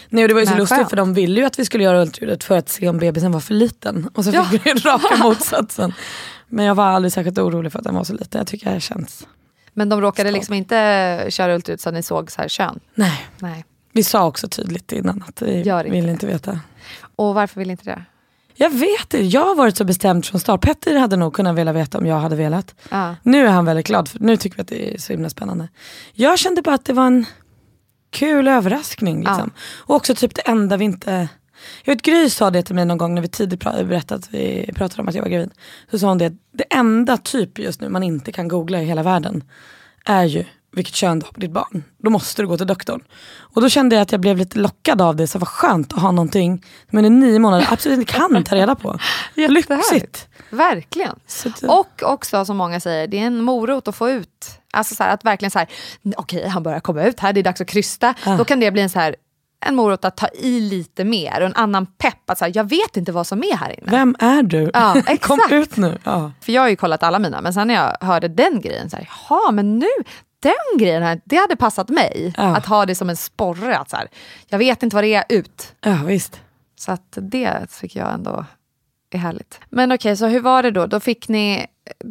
[0.08, 0.90] Nej, och det var ju så lustigt skönt.
[0.90, 3.40] för de ville ju att vi skulle göra ultraljudet för att se om bebisen var
[3.40, 4.08] för liten.
[4.14, 4.44] Och så Ja.
[4.44, 5.92] fick vi raka motsatsen.
[6.48, 8.38] Men jag var aldrig särskilt orolig för att den var så liten.
[8.38, 9.26] Jag tycker det känns...
[9.74, 12.80] Men de råkade liksom inte köra ultraljud så ni såg så här kön?
[12.94, 13.26] Nej.
[13.38, 13.64] Nej.
[13.92, 16.12] Vi sa också tydligt innan att vi Gör inte vill det.
[16.12, 16.60] inte veta.
[17.16, 18.02] Och varför vill inte det?
[18.54, 20.60] Jag vet inte, jag har varit så bestämd från start.
[20.60, 22.74] Petter hade nog kunnat vilja veta om jag hade velat.
[22.90, 23.14] Ja.
[23.22, 25.68] Nu är han väldigt glad, för nu tycker vi att det är så himla spännande.
[26.12, 27.26] Jag kände bara att det var en
[28.10, 29.18] kul överraskning.
[29.18, 29.50] Liksom.
[29.76, 31.28] Och också typ det enda vi inte...
[31.84, 34.70] Jag vet Gry sa det till mig någon gång när vi tidigt berättade att vi
[34.74, 35.50] pratade om att jag var gravid.
[35.90, 39.02] Så sa hon det, det enda typ just nu man inte kan googla i hela
[39.02, 39.44] världen
[40.04, 41.84] är ju vilket kön du har på ditt barn.
[41.98, 43.04] Då måste du gå till doktorn.
[43.38, 46.00] Och då kände jag att jag blev lite lockad av det, så vad skönt att
[46.00, 48.98] ha någonting men i nio månader absolut inte kan ta reda på.
[49.34, 50.28] Lyxigt.
[50.50, 51.14] Verkligen.
[51.68, 54.57] Och också som många säger, det är en morot att få ut.
[54.72, 55.68] Alltså så här, att verkligen så här,
[56.16, 58.14] okej han börjar komma ut här, det är dags att krysta.
[58.38, 59.16] Då kan det bli en så här,
[59.66, 62.68] en morot att ta i lite mer och en annan pepp att så här, jag
[62.68, 63.90] vet inte vad som är här inne.
[63.90, 64.70] Vem är du?
[64.74, 65.52] Ja, Kom exakt.
[65.52, 65.98] ut nu.
[66.04, 66.32] Ja.
[66.40, 68.96] För jag har ju kollat alla mina, men sen när jag hörde den grejen, så
[68.96, 69.88] här, jaha men nu,
[70.42, 72.34] den grejen, här, det hade passat mig.
[72.36, 72.56] Ja.
[72.56, 74.08] Att ha det som en sporre, att så här,
[74.48, 75.74] jag vet inte vad det är, ut.
[75.84, 76.40] ja, visst.
[76.76, 78.44] Så att det tycker jag ändå
[79.10, 79.60] är härligt.
[79.70, 80.86] Men okej, så hur var det då?
[80.86, 81.66] Då fick ni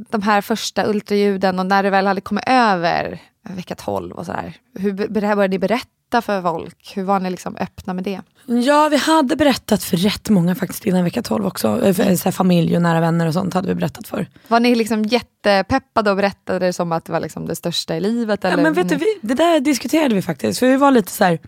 [0.09, 4.53] de här första ultraljuden och när det väl hade kommit över vecka 12 och sådär.
[4.79, 6.91] Hur började ni berätta för folk?
[6.95, 8.21] Hur var ni liksom öppna med det?
[8.45, 11.85] Ja, vi hade berättat för rätt många faktiskt innan vecka 12 också.
[11.85, 14.27] Eh, För, så familj och nära vänner och sånt hade vi berättat för.
[14.47, 17.99] Var ni liksom jättepeppade och berättade det som att det var liksom det största i
[17.99, 18.45] livet?
[18.45, 18.57] Eller?
[18.57, 20.59] Ja, men vet du, vi, det där diskuterade vi faktiskt.
[20.59, 21.39] För vi var lite så här.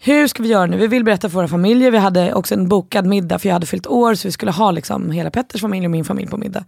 [0.00, 0.76] Hur ska vi göra nu?
[0.76, 1.90] Vi vill berätta för våra familjer.
[1.90, 4.70] Vi hade också en bokad middag för jag hade fyllt år så vi skulle ha
[4.70, 6.64] liksom hela Petters familj och min familj på middag.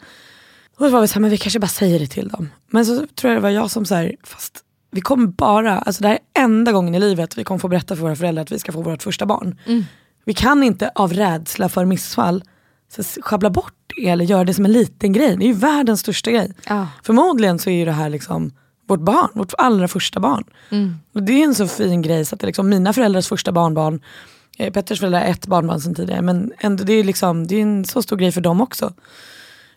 [0.81, 2.49] Och då var vi så här, men vi kanske bara säger det till dem.
[2.71, 4.59] Men så tror jag det var jag som så här, fast
[4.91, 7.97] vi kommer bara, alltså det här är enda gången i livet vi kommer få berätta
[7.97, 9.59] för våra föräldrar att vi ska få vårt första barn.
[10.25, 12.45] Vi kan inte av rädsla för missfall
[12.97, 15.37] så sjabbla bort det eller göra det som en liten grej.
[15.37, 16.53] Det är ju världens största grej.
[16.67, 16.89] Ja.
[17.03, 18.53] Förmodligen så är ju det här liksom
[18.89, 20.45] vårt barn, vårt allra första barn.
[21.15, 23.53] Och det är en så fin grej så att det är liksom mina föräldrars första
[23.53, 24.01] barnbarn,
[24.59, 27.63] eh, Petters föräldrar har ett barnbarn sedan tidigare men ändå, det, är liksom, det är
[27.63, 28.93] en så stor grej för dem också.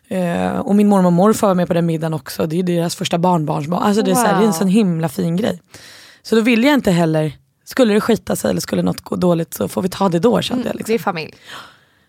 [0.08, 2.62] Eh, och min mormor och morfar var med på den middagen också, det är ju
[2.62, 3.82] deras första barnbarnsbarn.
[3.82, 4.52] Alltså det, är så här, det är en Wow.
[4.52, 5.62] sån himla fin grej.
[6.22, 7.32] Så då vill jag inte heller,
[7.64, 10.42] skulle det skita sig eller skulle något gå dåligt så får vi ta det då
[10.42, 10.76] kände jag.
[10.76, 10.92] Liksom.
[10.92, 11.34] Det är familj.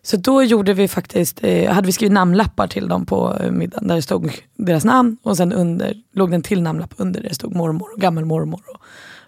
[0.03, 3.87] Så då gjorde vi faktiskt, eh, hade vi skrivit namnlappar till dem på eh, middagen
[3.87, 7.29] där det stod deras namn och sen under låg det en till namnlapp under där
[7.29, 8.81] det stod mormor och gammelmormor och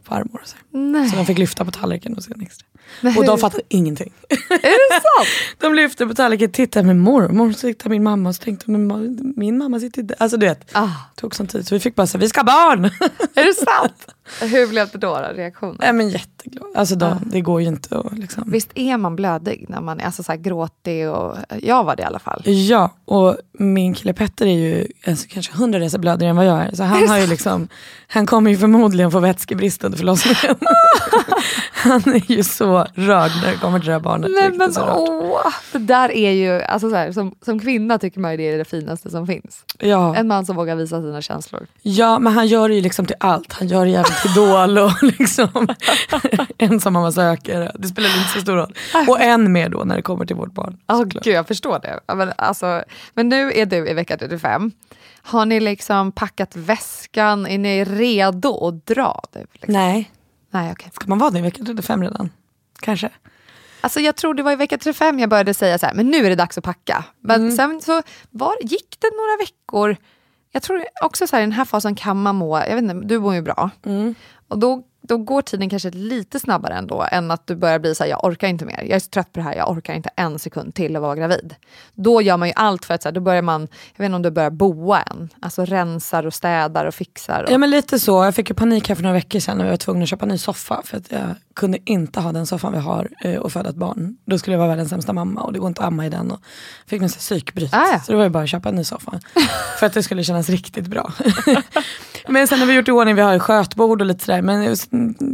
[0.03, 0.39] farmor.
[0.43, 0.55] Och så.
[0.71, 1.09] Nej.
[1.09, 2.66] så de fick lyfta på tallriken och se en extra.
[3.17, 4.13] Och de fattade ingenting.
[4.49, 5.27] Är det sant?
[5.59, 9.33] De lyfte på tallriken, tittade med mormor, så tittade min mamma och så tänkte ma-
[9.35, 10.15] min mamma sitter inte...
[10.19, 12.45] Alltså du vet, Ah, tog sån tid så vi fick bara säga vi ska ha
[12.45, 12.85] barn.
[13.35, 14.07] är det sant?
[14.41, 15.75] Hur blev det då, då reaktionen?
[15.79, 16.67] Nej men jätteglad.
[16.75, 18.43] Alltså då, det går ju inte att liksom.
[18.47, 21.09] Visst är man blödig när man är alltså så här gråtig?
[21.09, 22.41] Och, jag var det i alla fall.
[22.45, 26.61] Ja, och min kille Petter är ju alltså, kanske hundra resor blödigare än vad jag
[26.61, 26.75] är.
[26.75, 27.67] Så han, har ju liksom,
[28.07, 30.55] han kommer ju förmodligen få vätskebrist under förlossningen.
[31.73, 34.31] han är ju så rörd när det kommer till det här barnet.
[34.33, 38.31] Nej, men, åh, det där är ju, alltså så här, som, som kvinna tycker man
[38.31, 39.63] ju det är det finaste som finns.
[39.79, 40.15] ja.
[40.15, 41.67] En man som vågar visa sina känslor.
[41.81, 43.53] ja, men han gör det ju liksom till allt.
[43.53, 45.67] Han gör det jävligt Idol och liksom
[46.57, 47.71] ensam mamma söker.
[47.75, 48.75] Det spelar inte så stor roll.
[49.07, 50.77] Och än mer då när det kommer till vårt barn.
[50.87, 51.23] Oh, såklart.
[51.23, 52.15] gud, jag förstår det.
[52.15, 54.71] Men, alltså, men nu är du i vecka 35.
[55.21, 57.47] Har ni liksom packat väskan?
[57.47, 59.21] Är ni redo att dra?
[59.35, 59.73] Nu, liksom?
[59.73, 60.11] Nej,
[60.51, 60.89] Nej, okej.
[60.93, 62.29] ska man vara det i vecka 35 redan?
[62.79, 63.09] Kanske.
[63.81, 66.25] Alltså jag tror det var i vecka 35 jag började säga så här, men nu
[66.25, 67.05] är det dags att packa.
[67.21, 69.97] Men sen så var, gick det några veckor.
[70.57, 72.93] Jag tror också så här, i den här fasen kan man må, jag vet inte,
[72.93, 73.69] du mår ju bra.
[74.47, 78.03] Och då, då går tiden kanske lite snabbare ändå än att du börjar bli så
[78.03, 78.81] här, jag orkar inte mer.
[78.81, 81.15] Jag är så trött på det här, jag orkar inte en sekund till att vara
[81.15, 81.55] gravid.
[81.93, 84.15] Då gör man ju allt för att, så här, då börjar man, jag vet inte
[84.15, 85.29] om du börjar boa än.
[85.39, 87.43] Alltså rensar och städar och fixar.
[87.43, 89.65] Och, Ja men lite så, jag fick ju panik här för några veckor sedan och
[89.65, 92.45] jag var tvungen att köpa en ny soffa för att jag kunde inte ha den
[92.45, 94.17] soffan vi har eh, och föda ett barn.
[94.25, 96.31] Då skulle jag vara världens sämsta mamma och det går inte att amma i den.
[96.31, 96.39] Och
[96.87, 97.73] fick mig psykbryt.
[97.73, 97.99] Ah, ja.
[97.99, 99.19] Så det var ju bara att köpa en ny soffa.
[99.79, 101.13] för att det skulle kännas riktigt bra.
[102.27, 104.41] men sen har vi gjort i ordning, vi har skötbord och lite sådär.
[104.41, 104.75] Men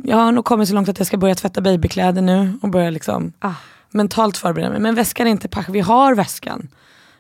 [0.04, 2.90] jag har nog kommit så långt att jag ska börja tvätta babykläder nu och börja
[2.90, 3.54] liksom Ah.
[3.90, 4.80] mentalt förbereda mig.
[4.80, 6.68] Men väskan är inte packad, vi har väskan.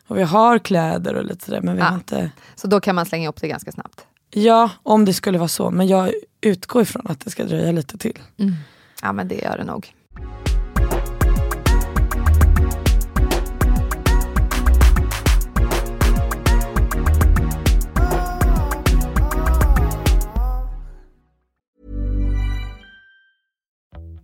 [0.07, 1.85] Och vi har kläder och lite sådär men vi Ah.
[1.85, 4.05] har inte Så då kan man slänga ihop det ganska snabbt.
[4.31, 5.69] Ja, om det skulle vara så.
[5.71, 8.19] Men jag utgår ifrån att det ska dröja lite till.
[9.01, 9.93] Ja men det gör det nog.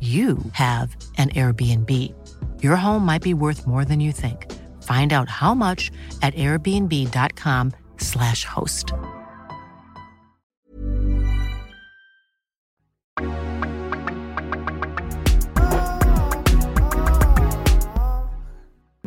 [0.00, 1.90] you have an Airbnb.
[2.62, 4.46] Your home might be worth more than you think.
[4.84, 5.90] Find out how much
[6.22, 8.92] at airbnb.com/slash host.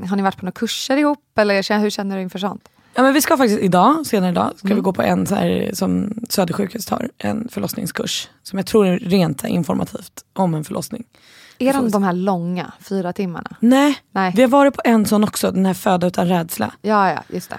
[0.10, 2.70] Har ni varit på några kurser ihop eller hur känner du inför sånt?
[2.94, 4.78] Ja, men vi ska faktiskt idag, senare idag, ska mm.
[4.78, 8.30] vi gå på en så här, som Södersjukhus har, en förlossningskurs.
[8.44, 11.04] Som jag tror är rent informativt om en förlossning.
[11.60, 13.56] Är de de här långa, fyra timmarna?
[13.60, 16.74] Nej, Nej, vi har varit på en sån också, den här Föda utan rädsla.
[16.82, 17.58] Ja, ja, just det.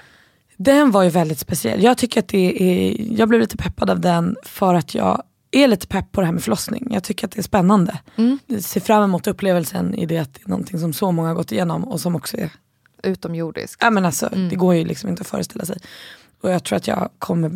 [0.57, 1.83] Den var ju väldigt speciell.
[1.83, 5.67] Jag tycker att det är, jag blev lite peppad av den för att jag är
[5.67, 6.87] lite pepp på det här med förlossning.
[6.91, 7.99] Jag tycker att det är spännande.
[8.15, 8.39] Mm.
[8.47, 11.35] Jag ser fram emot upplevelsen i det att det är någonting som så många har
[11.35, 12.49] gått igenom och som också är
[13.03, 13.79] utomjordisk.
[13.83, 14.49] Ja, men alltså, mm.
[14.49, 15.77] Det går ju liksom inte att föreställa sig.
[16.41, 17.51] Och jag tror att jag kommer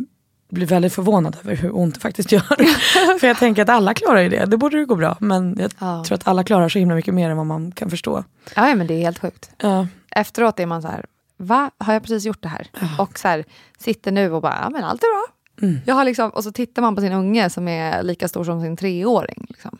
[0.49, 3.19] bli väldigt förvånad över hur ont det faktiskt gör.
[3.19, 5.17] För jag tänker att alla klarar ju det, det borde ju gå bra.
[5.19, 6.03] Men jag ja.
[6.07, 8.23] tror att alla klarar så himla mycket mer än vad man kan förstå.
[8.55, 9.49] Ja, men det är helt sjukt.
[9.57, 9.87] Ja.
[10.11, 11.05] Efteråt är man så här,
[11.37, 12.67] va, har jag precis gjort det här?
[12.81, 13.03] Ja.
[13.03, 13.45] Och så här,
[13.77, 15.37] sitter nu och bara, ja men allt är bra.
[15.67, 15.79] Mm.
[15.85, 18.61] Jag har liksom, och så tittar man på sin unge som är lika stor som
[18.61, 19.45] sin treåring.
[19.49, 19.77] Liksom.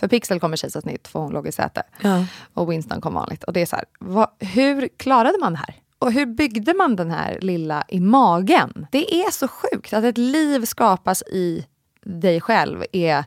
[0.00, 1.82] För Pixel kommer kejsarsnitt för hon låg i säte.
[2.02, 2.24] Ja.
[2.54, 3.44] Och Winston kom vanligt.
[3.44, 5.74] Och det är så här, vad, hur klarade man det här?
[5.98, 8.86] Och hur byggde man den här lilla i magen?
[8.90, 11.66] Det är så sjukt att ett liv skapas i
[12.04, 12.84] dig själv.
[12.92, 13.24] är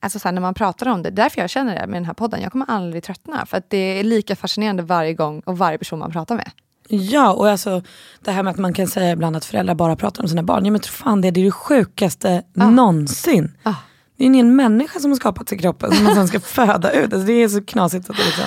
[0.00, 2.14] Alltså så här, när man pratar om det, därför jag känner det med den här
[2.14, 2.40] podden.
[2.40, 3.46] Jag kommer aldrig tröttna.
[3.46, 6.50] För att det är lika fascinerande varje gång och varje person man pratar med.
[6.88, 7.82] Ja, och alltså
[8.24, 10.64] det här med att man kan säga ibland att föräldrar bara pratar om sina barn.
[10.64, 12.70] Ja men tro fan det, det är det sjukaste ah.
[12.70, 13.56] någonsin.
[13.62, 13.74] Ah.
[14.18, 16.92] Det är en hel människa som har skapats i kroppen som man sen ska föda
[16.92, 17.12] ut.
[17.12, 18.44] Alltså det är så knasigt att det liksom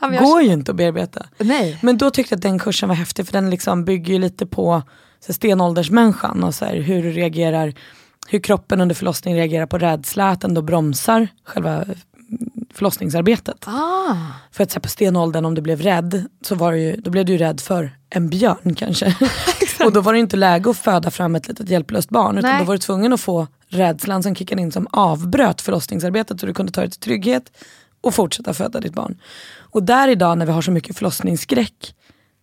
[0.00, 1.26] ja, går ju inte att bearbeta.
[1.38, 1.78] Nej.
[1.82, 4.46] Men då tyckte jag att den kursen var häftig för den liksom bygger ju lite
[4.46, 4.82] på
[5.26, 7.74] så stenåldersmänniskan och så här, hur reagerar
[8.28, 11.84] hur kroppen under förlossning reagerar på rädsla, att den då bromsar själva
[12.74, 13.68] förlossningsarbetet.
[13.68, 14.16] Ah.
[14.52, 17.24] För att så här, på stenåldern om du blev rädd, så var ju, då blev
[17.24, 19.16] du rädd för en björn kanske.
[19.84, 22.60] och då var det inte läge att föda fram ett litet hjälplöst barn, utan Nej.
[22.60, 26.54] då var du tvungen att få rädslan som kickade in som avbröt förlossningsarbetet så du
[26.54, 27.52] kunde ta dig till trygghet
[28.00, 29.20] och fortsätta föda ditt barn.
[29.58, 31.94] Och där idag när vi har så mycket förlossningsskräck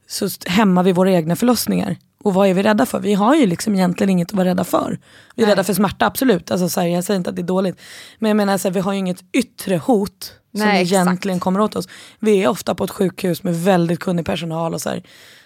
[0.08, 1.98] så hämmar vi våra egna förlossningar.
[2.24, 3.00] Och vad är vi rädda för?
[3.00, 5.00] Vi har ju liksom egentligen inget att vara rädda för.
[5.36, 5.54] Vi är Nej.
[5.56, 6.52] rädda för smärta, absolut.
[6.52, 7.80] Alltså, så här, jag säger inte att det är dåligt.
[8.20, 10.92] Men jag menar, så här, vi har ju inget yttre hot som Nej, exakt.
[10.92, 11.88] egentligen kommer åt oss.
[12.20, 14.74] Vi är ofta på ett sjukhus med väldigt kunnig personal.
[14.74, 15.04] och så här,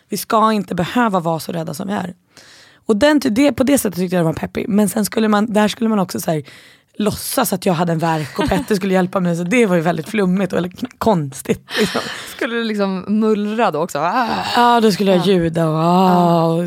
[0.09, 2.13] Vi ska inte behöva vara så rädda som vi är.
[2.85, 4.69] Och den, det, på det sättet tyckte jag det var peppig.
[4.69, 6.43] Men sen skulle man, där skulle man också så här,
[6.95, 9.35] låtsas att jag hade en verk och Petter skulle hjälpa mig.
[9.35, 11.65] Så det var ju väldigt flummigt och väldigt konstigt.
[11.79, 12.01] Liksom.
[12.35, 13.99] Skulle du liksom mullra då också?
[13.99, 14.27] Ah.
[14.55, 16.63] Ja, då skulle jag ljuda och, ah, och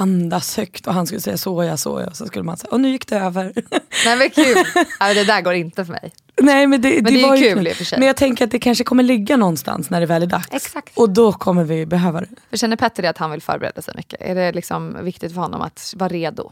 [0.00, 2.14] andas högt och han skulle säga soja, soja.
[2.14, 3.52] Så skulle man säga, och nu gick det över.
[4.04, 4.64] Nej men kul.
[5.00, 6.12] Nej, det där går inte för mig.
[6.40, 7.98] Nej men det, Men det är var ju kul i och för sig.
[7.98, 10.48] Men jag tänker att det kanske kommer ligga någonstans när det väl är dags.
[10.50, 10.98] Exakt.
[10.98, 12.26] Och då kommer vi behöva det.
[12.50, 14.20] För känner Petter det att han vill förbereda sig mycket?
[14.20, 16.50] Är det liksom viktigt för honom att vara redo?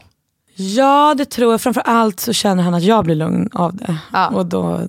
[0.55, 1.61] Ja det tror jag.
[1.61, 3.97] Framför allt så känner han att jag blir lugn av det.
[4.13, 4.27] Ja.
[4.27, 4.87] Och då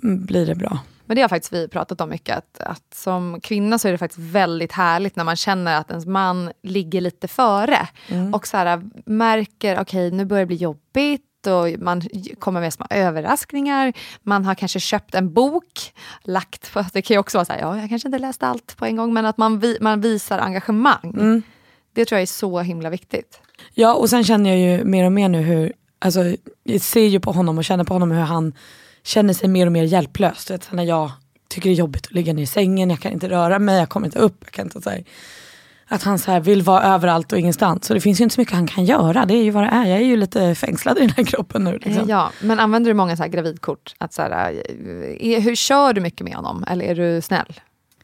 [0.00, 0.78] blir det bra.
[1.12, 2.36] Men det har faktiskt vi pratat om mycket.
[2.36, 6.06] Att, att som kvinna så är det faktiskt väldigt härligt när man känner att ens
[6.06, 7.88] man ligger lite före.
[8.32, 11.46] Och så här, märker, okej nu börjar det bli jobbigt.
[11.46, 12.02] Och man
[12.38, 13.92] kommer med små överraskningar.
[14.22, 15.92] Man har kanske köpt en bok.
[16.22, 18.76] Lagt på, det kan ju också vara så här, ja jag kanske inte läste allt
[18.76, 19.12] på en gång.
[19.12, 21.42] Men att man, vi, man visar engagemang.
[21.94, 23.40] Det tror jag är så himla viktigt.
[23.74, 26.20] Ja och sen känner jag ju mer och mer nu hur, alltså
[26.62, 28.52] jag ser ju på honom och känner på honom hur han
[29.02, 30.44] känner sig mer och mer hjälplös.
[30.44, 31.10] Du vet, när jag
[31.48, 33.88] tycker det är jobbigt att ligga ner i sängen, jag kan inte röra mig, jag
[33.88, 34.36] kommer inte upp.
[34.44, 35.04] Jag kan inte, så här,
[35.88, 37.86] att han så här vill vara överallt och ingenstans.
[37.86, 39.68] Så det finns ju inte så mycket han kan göra, det är ju vad det
[39.68, 39.84] är.
[39.84, 41.78] Jag är ju lite fängslad i den här kroppen nu.
[41.78, 42.08] Liksom.
[42.08, 43.94] Ja, men använder du många så här gravidkort?
[43.98, 44.30] Att så här,
[45.22, 46.64] är, hur kör du mycket med honom?
[46.68, 47.60] Eller är du snäll?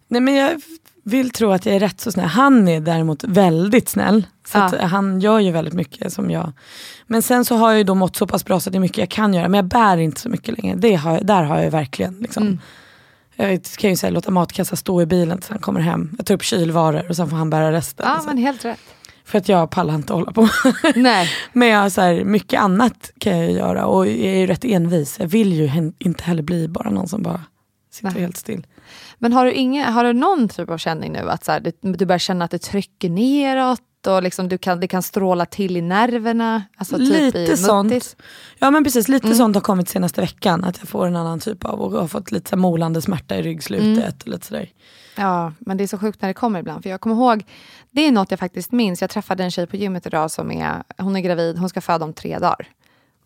[0.09, 0.63] Nej men jag
[1.09, 2.27] vill tro att jag är rätt så snäll.
[2.27, 4.27] Han är däremot väldigt snäll.
[4.49, 4.87] Så Ja.
[4.87, 6.53] han gör ju väldigt mycket som jag.
[7.07, 8.99] Men sen så har jag ju då mått så pass bra så det är mycket
[8.99, 9.49] jag kan göra.
[9.49, 10.77] Men jag bär inte så mycket längre.
[10.77, 12.43] Det har, där har jag verkligen liksom.
[12.43, 12.59] Mm.
[13.37, 16.15] Jag kan ju säga, låta matkassa stå i bilen tills han kommer hem.
[16.17, 18.07] Jag tar upp kylvaror och sen får han bära resten.
[18.09, 18.29] Ja, Alltså.
[18.29, 18.81] men helt rätt.
[19.25, 20.49] För att jag pallar inte hålla på.
[20.97, 21.31] Nej.
[21.53, 23.87] men jag så här, mycket annat kan jag göra.
[23.87, 25.17] Och jag är ju rätt envis.
[25.21, 27.41] Jag vill ju inte heller bli bara någon som bara
[27.93, 28.21] sitter Nej.
[28.23, 28.67] helt still.
[29.19, 32.07] Men har du, inga, har du någon typ av känning nu att så här, du
[32.07, 35.81] börjar känna att det trycker neråt och liksom du kan, det kan stråla till i
[35.81, 36.63] nerverna?
[36.77, 37.67] Alltså typ lite i muttis?
[37.67, 38.17] sånt.
[38.59, 39.39] Ja men precis, lite Mm.
[39.39, 40.65] sånt har kommit senaste veckan.
[40.65, 43.87] Att jag får en annan typ av, och har fått lite molande smärta i ryggslutet.
[43.87, 44.13] Mm.
[44.23, 44.71] Och lite sådär.
[45.17, 46.83] Ja, men det är så sjukt när det kommer ibland.
[46.83, 47.45] För jag kommer ihåg,
[47.91, 49.01] det är något jag faktiskt minns.
[49.01, 52.05] Jag träffade en tjej på gymmet idag som är, hon är gravid, hon ska föda
[52.05, 52.67] om tre dagar.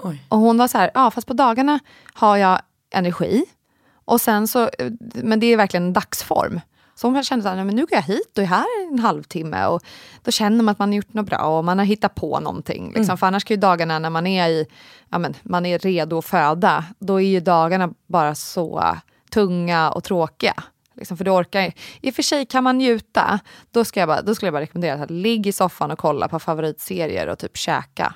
[0.02, 0.24] Oj.
[0.28, 1.78] Och hon var så här, ja fast på dagarna
[2.14, 2.60] har jag
[2.94, 3.44] energi.
[4.04, 4.70] Och sen så,
[5.14, 6.60] men det är verkligen en dagsform.
[6.94, 8.98] Så hon kände så här, nej, men nu går jag hit och är här en
[8.98, 9.66] halvtimme.
[9.66, 9.82] Och
[10.22, 12.92] då känner man att man har gjort något bra och man har hittat på någonting.
[12.96, 13.18] Liksom.
[13.18, 14.66] För annars kan ju dagarna när man är, i,
[15.08, 18.96] ja, men, man är redo att föda, då är ju dagarna bara så
[19.30, 20.54] tunga och tråkiga.
[20.94, 23.38] Liksom, för du orkar I och för sig kan man njuta,
[23.70, 26.28] då, ska jag bara, då skulle jag bara rekommendera att ligga i soffan och kolla
[26.28, 28.14] på favoritserier och typ käka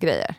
[0.00, 0.34] grejer.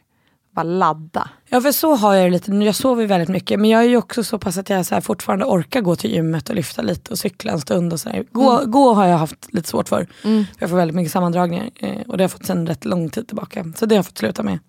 [0.58, 1.30] Bara ladda.
[1.50, 3.88] Ja för så har jag det lite, jag sover ju väldigt mycket men jag är
[3.88, 6.82] ju också så pass att jag så här fortfarande orkar gå till gymmet och lyfta
[6.82, 7.94] lite och cykla en stund.
[7.94, 8.26] Och så här.
[8.32, 10.08] Gå, gå har jag haft lite svårt för.
[10.22, 13.10] För Jag får väldigt mycket sammandragningar eh, och det har jag fått sedan rätt lång
[13.10, 13.66] tid tillbaka.
[13.76, 14.60] Så det har jag fått sluta med.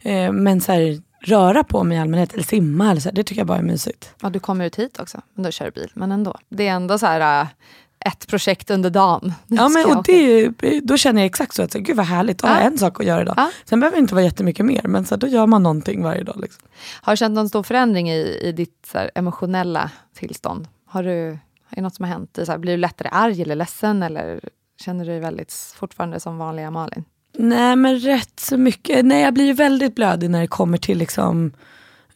[0.00, 3.24] Eh, men så här, röra på mig i allmänhet eller simma eller så här, det
[3.24, 4.14] tycker jag bara är mysigt.
[4.22, 5.90] Ja, du kommer ut hit också, men då kör du bil.
[5.94, 6.38] Men ändå.
[6.48, 7.46] Det är ändå så här äh,
[8.04, 9.32] ett projekt under dagen.
[9.46, 12.38] Nu Ja men jag och det, då känner jag exakt så att gud vad härligt,
[12.38, 12.60] då har Ja.
[12.62, 13.34] jag en sak att göra idag.
[13.36, 13.50] Ja.
[13.64, 16.22] Sen behöver det inte vara jättemycket mer men så här, då gör man någonting varje
[16.22, 16.36] dag.
[16.40, 16.62] Liksom.
[17.02, 20.68] Har du känt någon stor förändring i, i ditt så här, emotionella tillstånd?
[20.86, 21.38] Har du, är
[21.76, 22.38] det något som har hänt?
[22.44, 24.02] Så här, blir du lättare arg eller ledsen?
[24.02, 24.40] Eller
[24.80, 27.04] känner du dig väldigt fortfarande som vanliga Malin?
[27.38, 29.04] Nej men rätt så mycket.
[29.04, 31.52] Nej jag blir ju väldigt blödig när det kommer till liksom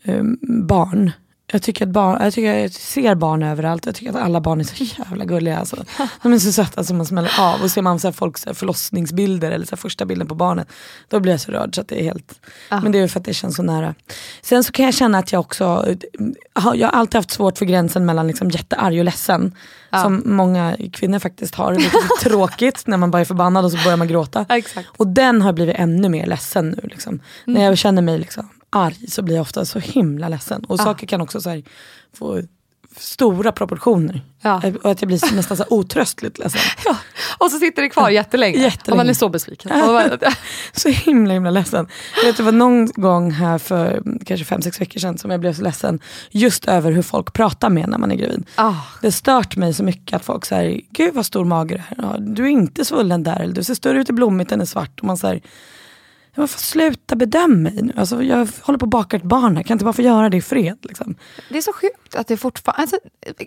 [0.04, 1.10] um, barn.
[1.52, 3.86] Jag tycker, att barn, jag tycker jag ser barn överallt.
[3.86, 5.58] Jag tycker att alla barn är så jävla gulliga.
[5.58, 5.84] Alltså.
[6.22, 7.62] De är så söta som man smäller av.
[7.62, 10.68] Och ser man så här, folks förlossningsbilder eller så första bilden på barnet.
[11.08, 12.40] Då blir jag så rörd så att det är helt.
[12.68, 12.80] Ah.
[12.80, 13.94] Men det är ju för att det känns så nära.
[14.42, 15.94] Sen så kan jag känna att jag också,
[16.54, 19.54] jag har alltid haft svårt för gränsen mellan liksom jättearg och ledsen.
[20.02, 21.72] Som många kvinnor faktiskt har.
[21.72, 24.46] Det är tråkigt när man bara är förbannad och så börjar man gråta.
[24.48, 24.88] exakt.
[24.96, 26.88] Och den har blivit ännu mer ledsen nu.
[26.88, 27.20] Liksom.
[27.44, 30.64] När jag känner mig liksom arg så blir jag ofta så himla ledsen.
[30.64, 31.62] Och saker kan också så här,
[32.18, 32.42] få
[32.96, 34.20] stora proportioner.
[34.42, 34.60] Ja.
[34.64, 36.60] Eh, Och att jag blir nästan så otröstligt ledsen.
[37.38, 38.58] Och så sitter det kvar jättelänge.
[38.58, 38.92] Jättelänge.
[38.92, 39.70] Och man är så besviken.
[40.72, 41.86] Så himla himla ledsen.
[42.16, 45.30] Jag vet, det var någon gång här för mm, kanske fem sex veckor sedan som
[45.30, 46.00] jag blev så ledsen
[46.30, 48.46] just över hur folk pratar med när man är gravid.
[48.54, 48.74] Ah.
[49.02, 52.08] Det stört mig så mycket att folk säger, gud vad stor mage du är.
[52.08, 54.66] Ja, du är inte svullen där, eller du ser större ut i blommigt än i
[54.66, 55.00] svart.
[55.00, 55.40] Och man säger,
[56.38, 57.92] men får sluta bedöma mig nu.
[57.96, 60.30] Alltså, jag håller på att baka ett barn här, kan jag inte bara få göra
[60.30, 60.78] det i fred?
[60.82, 61.14] Liksom.
[61.48, 62.82] Det är så sjukt att det fortfarande...
[62.82, 62.98] Alltså,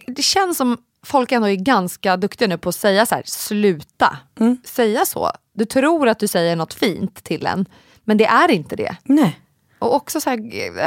[0.08, 4.18] det känns som folk ändå är ganska duktiga nu på att säga så här, sluta.
[4.40, 4.58] Mm.
[4.66, 5.32] Säga så.
[5.54, 7.66] Du tror att du säger något fint till en,
[8.04, 8.96] men det är inte det.
[9.04, 9.40] Nej.
[9.80, 10.38] Och också så här,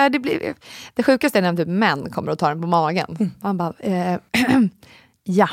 [0.02, 0.54] äh, det, blir,
[0.94, 3.16] det sjukaste är när typ män kommer och tar en på magen.
[3.20, 3.32] Mm.
[3.40, 4.18] Man bara, eh,
[5.24, 5.48] ja.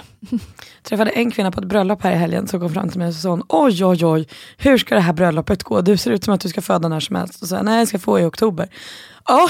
[0.84, 3.14] träffade en kvinna på ett bröllop här i helgen som kom fram till mig och
[3.14, 5.82] sa oj oj oj, hur ska det här bröllopet gå?
[5.82, 7.42] Du ser ut som att du ska föda när som helst.
[7.42, 8.70] Och så, nej jag ska få i oktober.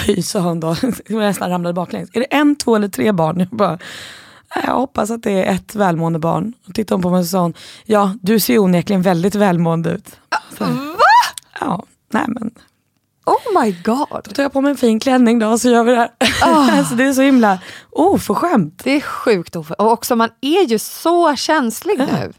[0.08, 0.76] Oj, sa hon då,
[1.08, 2.10] jag nästan ramlade baklänges.
[2.14, 3.40] Är det en, två eller tre barn?
[3.40, 3.80] Jag bara,
[4.56, 6.54] "Nej, jag hoppas att det är ett välmående barn.
[6.68, 7.52] Och tittade hon på mig och sa
[7.86, 10.20] ja du ser onekligen väldigt välmående ut.
[10.58, 11.34] Så, Va?
[11.60, 12.52] Ja, nej men.
[13.32, 14.08] Oh my god.
[14.24, 16.10] Då tar jag på mig en fin klänning då och så gör vi det här.
[16.44, 16.72] Ah.
[16.78, 17.60] alltså, det är så himla
[17.92, 18.82] oförskämt.
[18.84, 22.34] Det är sjukt ofö- Och också man är ju så känslig nu.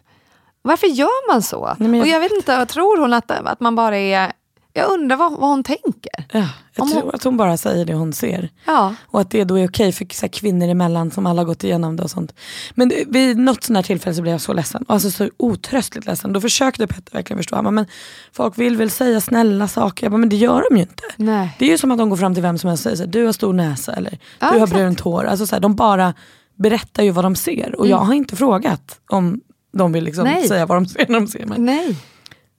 [0.63, 1.77] Varför gör man så?
[1.79, 4.33] Nej, jag- Och jag vet inte, tror hon att, att man bara är...
[4.75, 6.13] Jag undrar vad, vad hon tänker.
[6.33, 8.49] Ja, jag Om hon- tror att hon bara säger det hon ser.
[8.67, 8.95] Ja.
[9.07, 11.65] Och att det då är okej för så här, kvinnor emellan som alla har gått
[11.65, 12.35] igenom det och sånt.
[12.75, 14.85] Men det, vid något sånt här tillfälle så blev jag så ledsen.
[14.89, 16.33] Alltså så otröstligt ledsen.
[16.33, 17.55] Då försökte Petter verkligen förstå.
[17.57, 17.87] Han bara, men
[18.33, 20.05] folk vill väl säga snälla saker.
[20.07, 21.03] Jag bara, men det gör de ju inte.
[21.17, 21.57] Nej.
[21.59, 23.03] Det är ju som att de går fram till vem som helst och säger så
[23.03, 25.25] här, du har stor näsa eller Ja, du har brunt hår.
[25.25, 26.15] Alltså, så här, de bara
[26.57, 27.75] berättar ju vad de ser.
[27.79, 29.41] Och jag har inte frågat om
[29.73, 30.39] de vill liksom Mm.
[30.39, 30.49] Nej.
[30.49, 31.59] säga vad de ser när de ser mig.
[31.59, 31.97] Nej.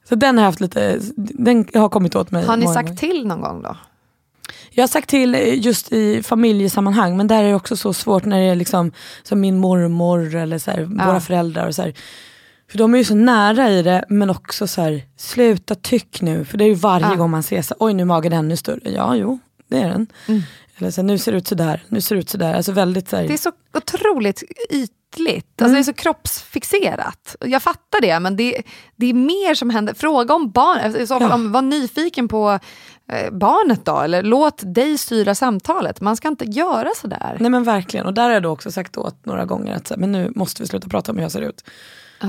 [0.09, 2.45] Så den har haft lite, den har kommit åt mig.
[2.45, 2.97] Har ni sagt gånger.
[2.97, 3.77] till någon gång då?
[4.71, 8.25] Jag har sagt till eh, just i familjesammanhang men där är det också så svårt
[8.25, 8.91] när det är liksom
[9.23, 11.05] som min mormor eller så här, Ja.
[11.05, 11.67] våra föräldrar.
[11.67, 11.93] Och så här.
[12.71, 16.45] För de är ju så nära i det men också så här, sluta tyck nu.
[16.45, 17.15] För det är ju varje Ja.
[17.15, 18.91] gång man ser så oj nu är magen ännu större.
[18.91, 20.07] Ja jo, det är den.
[20.27, 20.41] Mm.
[20.77, 22.53] Eller så här, nu ser det ut sådär, nu ser det ut sådär.
[22.53, 24.91] Alltså väldigt så här, Det är så otroligt ytligt.
[25.61, 27.35] Alltså Det är så kroppsfixerat.
[27.39, 28.61] Jag fattar det, men det,
[28.95, 29.93] det är mer som händer.
[29.93, 31.35] Fråga om barn, i så fall, Ja.
[31.35, 32.59] om, var nyfiken på
[33.11, 36.01] eh, barnet då, eller låt dig styra samtalet.
[36.01, 37.37] Man ska inte göra sådär.
[37.39, 39.99] Nej men verkligen, och där har jag också sagt åt några gånger att så här,
[39.99, 41.63] men nu måste vi sluta prata om hur jag ser ut.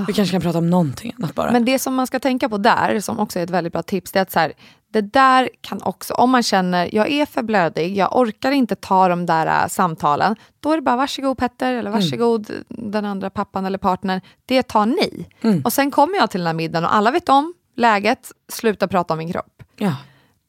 [0.07, 1.49] Vi kanske kan prata om någonting annat bara.
[1.49, 1.53] Ah.
[1.53, 4.13] Men det som man ska tänka på där, som också är ett väldigt bra tips,
[4.13, 4.53] det är att så här,
[4.95, 9.09] det där kan också, om man känner jag är för blödig, jag orkar inte ta
[9.09, 13.67] de där äh, samtalen, då är det bara varsågod Petter, eller varsågod den andra pappan
[13.67, 14.21] eller partnern.
[14.47, 15.27] Det tar ni.
[15.65, 19.15] Och sen kommer jag till den här middagen och alla vet om läget, sluta prata
[19.15, 19.63] om min kropp.
[19.77, 19.97] ja.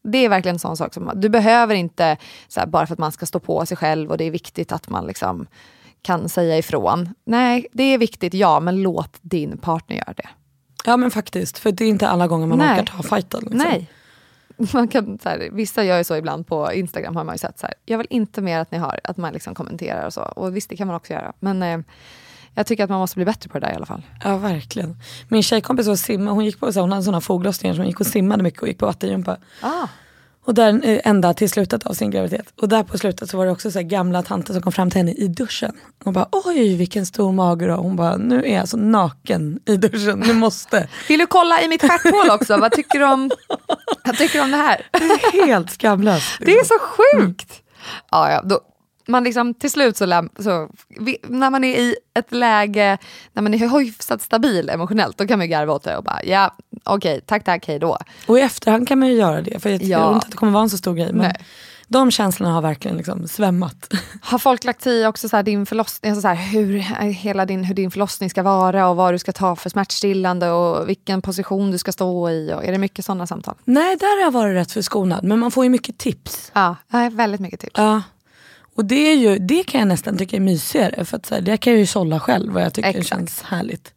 [0.07, 2.17] Det är verkligen en sån sak som, du behöver inte,
[2.55, 4.89] här, bara för att man ska stå på sig själv och det är viktigt att
[4.89, 5.47] man liksom
[6.01, 7.09] kan säga ifrån.
[7.23, 10.29] Nej, det är viktigt, ja, men låt din partner göra det.
[10.85, 12.73] ja men faktiskt, för det är inte alla gånger man Nej.
[12.73, 13.39] orkar ta fighten.
[13.39, 13.57] Liksom.
[13.57, 13.89] Nej.
[14.73, 17.59] Man kan, så här, vissa gör ju så ibland på Instagram har man ju sett.
[17.59, 20.21] Så här, jag vill inte mer att ni har, att man liksom kommenterar och så.
[20.21, 21.33] Och visst, det kan man också göra.
[21.39, 21.79] Men eh,
[22.53, 24.01] jag tycker att man måste bli bättre på det där i alla fall.
[24.23, 24.97] Ja verkligen.
[25.27, 27.87] Min tjejkompis var simma, hon gick på så här, hon hade såna foglossningar så hon
[27.87, 29.37] gick och simmade mycket och gick på vattenjumpa.
[29.61, 29.87] Ah.
[30.45, 32.53] Och där eh, ända till slutet av sin graviditet.
[32.61, 34.89] Och där på slutet så var det också så här gamla tanter som kom fram
[34.89, 35.71] till henne i duschen.
[36.05, 37.73] Och bara oj vilken stor mage då.
[37.73, 40.87] Hon bara nu är jag alltså naken i duschen, nu måste.
[41.07, 42.57] Vill du kolla i mitt stjärthål också?
[42.57, 43.31] vad, tycker du om,
[44.05, 44.87] vad tycker du om det här?
[44.91, 46.37] Det är helt skamlöst.
[46.39, 47.61] Det är så sjukt!
[48.11, 48.59] Ja, ja, då,
[49.07, 50.69] man liksom, till slut så, så
[51.27, 52.97] när man är i ett läge
[53.33, 56.23] när man är hyfsat stabil emotionellt, då kan man ju garva åt det och bara
[56.23, 57.97] ja, okej, tack tack, hej då.
[58.27, 59.59] Och i efterhand kan man ju göra det.
[59.59, 59.97] För jag Ja.
[59.99, 61.13] tror inte att det kommer vara en så stor grej.
[61.13, 61.45] Men Nej.
[61.87, 63.93] de känslorna har verkligen liksom svämmat.
[64.21, 66.77] Har folk lagt i också så här din förlossning, alltså så här, hur,
[67.09, 70.89] hela din, hur din förlossning ska vara och vad du ska ta för smärtstillande och
[70.89, 72.53] vilken position du ska stå i?
[72.53, 73.55] Och är det mycket sådana samtal?
[73.65, 75.23] Nej där har jag varit rätt förskonad.
[75.23, 76.51] Men man får ju mycket tips.
[76.53, 76.75] Ja
[77.11, 77.73] väldigt mycket tips.
[77.77, 78.01] Ja.
[78.75, 81.05] Och det, är ju, det kan jag nästan tycka är mysigare.
[81.05, 83.07] För att så här, det kan jag ju sålla själv vad jag tycker Exakt.
[83.07, 83.93] känns härligt.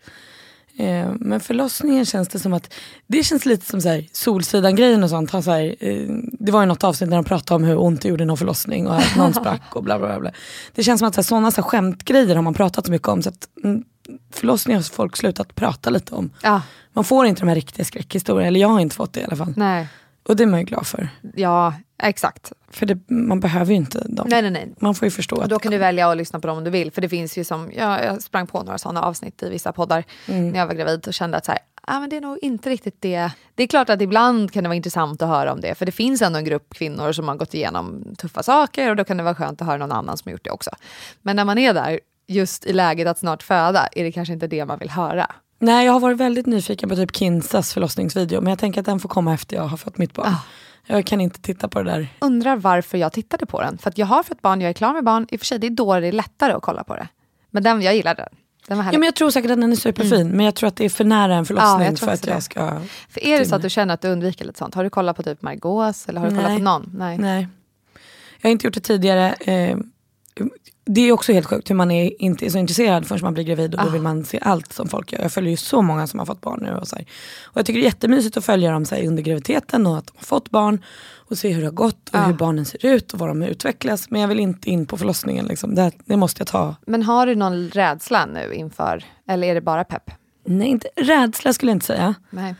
[0.79, 2.75] Eh, men förlossningen känns det som att,
[3.07, 5.31] det känns lite som så här, Solsidan-grejen och sånt.
[5.31, 8.09] Så här, eh, det var ju något avsnitt när de pratade om hur ont det
[8.09, 10.31] gjorde någon förlossning och att någon sprack och bla bla bla.
[10.75, 13.09] Det känns som att så här, sådana så här, skämtgrejer har man pratat så mycket
[13.09, 13.23] om.
[13.23, 13.85] Så att, mm,
[14.33, 16.31] förlossningar har folk slutat prata lite om.
[16.43, 16.63] Ja,
[16.93, 19.37] Man får inte de här riktiga skräckhistorierna, eller jag har inte fått det i alla
[19.37, 19.53] fall.
[19.57, 19.89] nej.
[20.29, 21.09] Och det är man ju glad för.
[21.35, 22.53] Ja, exakt.
[22.71, 24.27] För det, man behöver ju inte dem.
[24.31, 24.75] Nej, nej, nej.
[24.81, 26.71] Man får ju förstå att Då kan du välja att lyssna på dem om du
[26.71, 26.91] vill.
[26.93, 30.05] För det finns ju som, ja, jag sprang på några sådana avsnitt i vissa poddar
[30.29, 30.51] Mm.
[30.51, 32.71] när jag var gravid och kände att så här, ah, men det är nog inte
[32.71, 33.31] riktigt det.
[33.55, 35.75] Det är klart att ibland kan det vara intressant att höra om det.
[35.75, 39.05] För det finns ändå en grupp kvinnor som har gått igenom tuffa saker och då
[39.05, 40.71] kan det vara skönt att höra någon annan som har gjort det också.
[41.23, 44.47] Men när man är där, just i läget att snart föda, är det kanske inte
[44.47, 45.31] det man vill höra.
[45.59, 48.41] Nej, jag har varit väldigt nyfiken på typ Kinsas förlossningsvideo.
[48.41, 50.27] Men jag tänker att den får komma efter jag har fått mitt barn.
[50.29, 50.45] Ah.
[50.87, 52.09] Jag kan inte titta på det där.
[52.19, 53.79] Undrar varför jag tittade på den.
[53.79, 55.27] För att jag har fått barn, jag är klar med barn.
[55.31, 57.09] I och för sig, det är då det är lättare att kolla på det.
[57.51, 58.29] Men den, jag gillar den.
[58.67, 60.77] Den var Ja, men jag tror säkert att den är superfin, men jag tror att
[60.77, 61.97] det är för nära en förlossning Mm.
[62.01, 62.81] Ja, för att jag ska...
[63.09, 64.75] För är det så att du känner att du undviker lite sånt?
[64.75, 66.59] Har du kollat på typ Margaux eller har du kollat Nej.
[66.59, 66.91] på någon?
[66.95, 67.19] Nej.
[67.19, 67.49] Nej.
[68.41, 69.33] Jag har inte gjort det tidigare.
[69.33, 69.79] Eh,
[70.91, 73.45] det är också helt sjukt hur man är inte är så intresserad förrän man blir
[73.45, 73.93] gravid och då Ah.
[73.93, 75.21] vill man se allt som folk gör.
[75.23, 76.75] Jag följer ju så många som har fått barn nu.
[76.75, 77.05] Och, så här.
[77.45, 80.07] och jag tycker det är jättemysigt att följa dem så här, under graviditeten och att
[80.07, 80.85] de har fått barn
[81.17, 82.25] och se hur det har gått och Ah.
[82.27, 84.11] hur barnen ser ut och vad de utvecklas.
[84.11, 85.47] Men jag vill inte in på förlossningen.
[85.47, 85.75] Liksom.
[85.75, 86.77] Det, det måste jag ta.
[86.87, 90.11] Men har du någon rädsla nu inför, eller är det bara pepp?
[90.45, 92.15] Nej, inte, rädsla skulle jag inte säga.
[92.31, 92.55] Nej.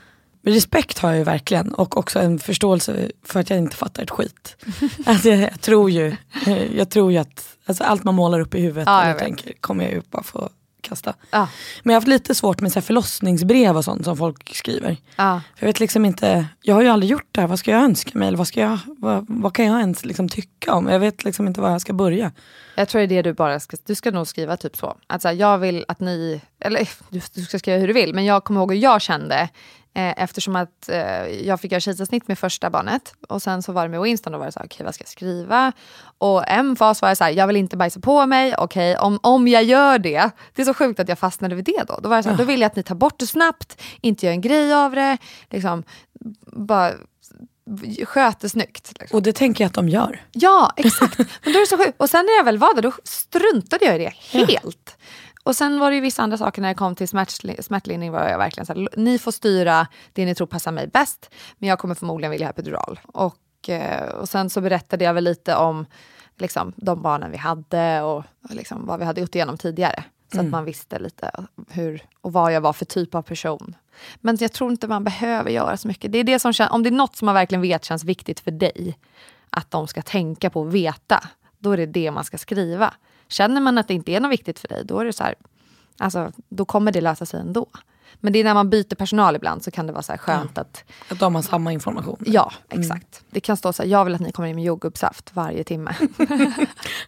[0.49, 4.11] Respekt har jag ju verkligen och också en förståelse för att jag inte fattar ett
[4.11, 4.57] skit.
[5.07, 8.55] alltså jag, jag, tror ju, eh, jag tror ju att alltså allt man målar upp
[8.55, 11.15] i huvudet Ja, eller tänker kommer jag ju bara få kasta.
[11.31, 11.49] Ja.
[11.83, 14.97] Men jag har haft lite svårt med så här förlossningsbrev och sånt som folk skriver.
[15.17, 15.41] Ja.
[15.57, 17.83] För jag vet liksom inte, jag har ju aldrig gjort det här, vad ska jag
[17.83, 18.29] önska mig?
[18.29, 20.89] Eller vad, ska jag, vad, vad kan jag ens liksom tycka om?
[20.89, 22.33] Jag vet liksom inte var jag ska börja.
[22.75, 24.97] Jag tror det är det du bara ska, du ska nog skriva typ så.
[25.07, 28.15] Att så här, jag vill att ni, eller du, du ska skriva hur du vill,
[28.15, 29.49] men jag kommer ihåg hur jag kände.
[29.99, 33.15] Eh, eftersom att eh, jag fick göra kejsarsnitt med första barnet.
[33.29, 35.03] Och sen så var det med Winston, då var det så här, okej vad ska
[35.03, 35.73] jag skriva?
[36.19, 39.19] Och en fas var jag så här, jag vill inte bajsa på mig, okej om,
[39.23, 40.31] om jag gör det.
[40.55, 41.99] Det är så sjukt att jag fastnade vid det då.
[42.03, 44.27] Då var jag så här, då vill jag att ni tar bort det snabbt, inte
[44.27, 45.19] gör en grej av det.
[45.51, 45.83] Liksom,
[46.47, 46.93] bara
[48.05, 48.93] sköt det snyggt.
[49.01, 49.17] Liksom.
[49.17, 50.23] Och det tänker jag att de gör.
[50.33, 51.19] Ja, exakt.
[51.19, 51.95] Men då är det så sjukt.
[51.97, 54.97] Och sen när jag väl var där, då struntade jag i det helt.
[55.49, 58.29] Och sen var det ju vissa andra saker när det kom till smärtli- smärtlindring var
[58.29, 61.79] jag verkligen så här, ni får styra det ni tror passar mig bäst, men jag
[61.79, 63.01] kommer förmodligen vilja ha epidural.
[63.07, 65.87] Och, eh, och sen så berättade jag väl lite om
[66.37, 70.05] liksom, de barnen vi hade och, och liksom, vad vi hade gått igenom tidigare.
[70.33, 71.31] Så att man visste lite
[71.71, 73.75] hur och vad jag var för typ av person.
[74.21, 76.13] Men jag tror inte man behöver göra så mycket.
[76.13, 78.51] Det är det som om det är något som man verkligen vet känns viktigt för
[78.51, 78.99] dig,
[79.51, 81.25] att de ska tänka på och veta,
[81.59, 82.95] då är det det man ska skriva.
[83.29, 85.35] Känner man att det inte är något viktigt för dig, då är det så här,
[85.99, 87.67] alltså, då kommer det lösa sig ändå.
[88.21, 90.59] Men det är när man byter personal ibland så kan det vara så här skönt
[90.59, 92.17] att Att de har samma information.
[92.27, 93.23] Ja, exakt.
[93.31, 95.95] Det kan stå så här, jag vill att ni kommer in med jordgubbssaft varje timme.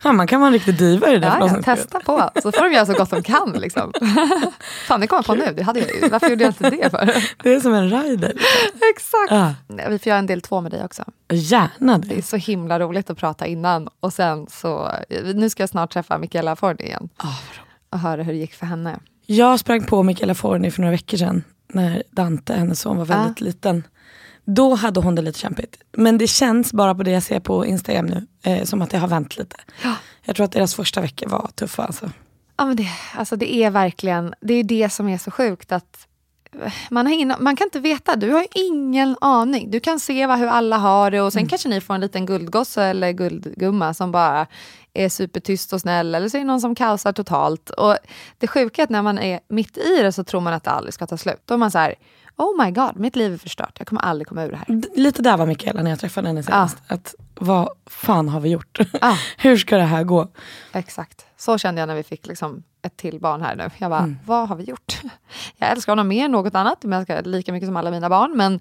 [0.02, 2.62] Ja, man kan vara en riktig diva i det Ja, ja, testa på, så får
[2.62, 3.52] de göra så gott de kan.
[3.52, 3.92] Liksom.
[4.86, 5.52] Fan, det kom jag på nu.
[5.56, 6.08] Det hade jag ju.
[6.08, 7.24] Varför gjorde jag inte det för?
[7.42, 8.32] Det är som en rider.
[8.94, 9.30] Exakt.
[9.30, 9.54] Ja.
[9.88, 11.04] Vi får göra en del två med dig också.
[11.32, 12.22] Gärna Det är det.
[12.22, 13.88] så himla roligt att prata innan.
[14.00, 14.90] Och sen så,
[15.34, 17.08] nu ska jag snart träffa Michaela Forni igen.
[17.90, 18.98] och höra hur det gick för henne.
[19.33, 23.41] Jag sprang på Michaela Forni för några veckor sedan när Dante, hennes son, var väldigt
[23.41, 23.87] liten.
[24.45, 25.76] Då hade hon det lite kämpigt.
[25.93, 28.99] Men det känns bara på det jag ser på Instagram nu eh, som att det
[28.99, 29.57] har vänt lite.
[30.24, 31.85] Jag tror att deras första veckor var tuffa.
[31.85, 32.11] Alltså.
[32.57, 36.07] Ja, men det, alltså det är verkligen, det är det som är så sjukt att
[36.90, 39.70] man, har ingen, man kan inte veta, du har ingen aning.
[39.70, 42.26] Du kan se vad, hur alla har det och sen kanske ni får en liten
[42.26, 44.46] guldgosse eller guldgumma som bara
[44.94, 47.70] är supertyst och snäll eller så är det någon som kaosar totalt.
[47.70, 47.96] Och
[48.38, 50.70] det sjuka är att när man är mitt i det så tror man att det
[50.70, 51.42] aldrig ska ta slut.
[51.44, 51.94] Då är man så här,
[52.41, 54.76] oh my god, mitt liv är förstört, jag kommer aldrig komma ur det här.
[54.76, 56.78] D- Lite där var Michaela när jag träffade henne senast.
[56.86, 58.78] Att, vad fan har vi gjort?
[59.01, 59.16] Ja.
[59.38, 60.28] Hur ska det här gå?
[60.72, 61.26] Exakt.
[61.36, 63.70] Så kände jag när vi fick liksom ett till barn här nu.
[63.78, 64.18] Jag bara, Mm.
[64.26, 65.01] vad har vi gjort?
[65.57, 68.09] Jag älskar honom mer än något annat, men jag älskar lika mycket som alla mina
[68.09, 68.36] barn.
[68.36, 68.61] Men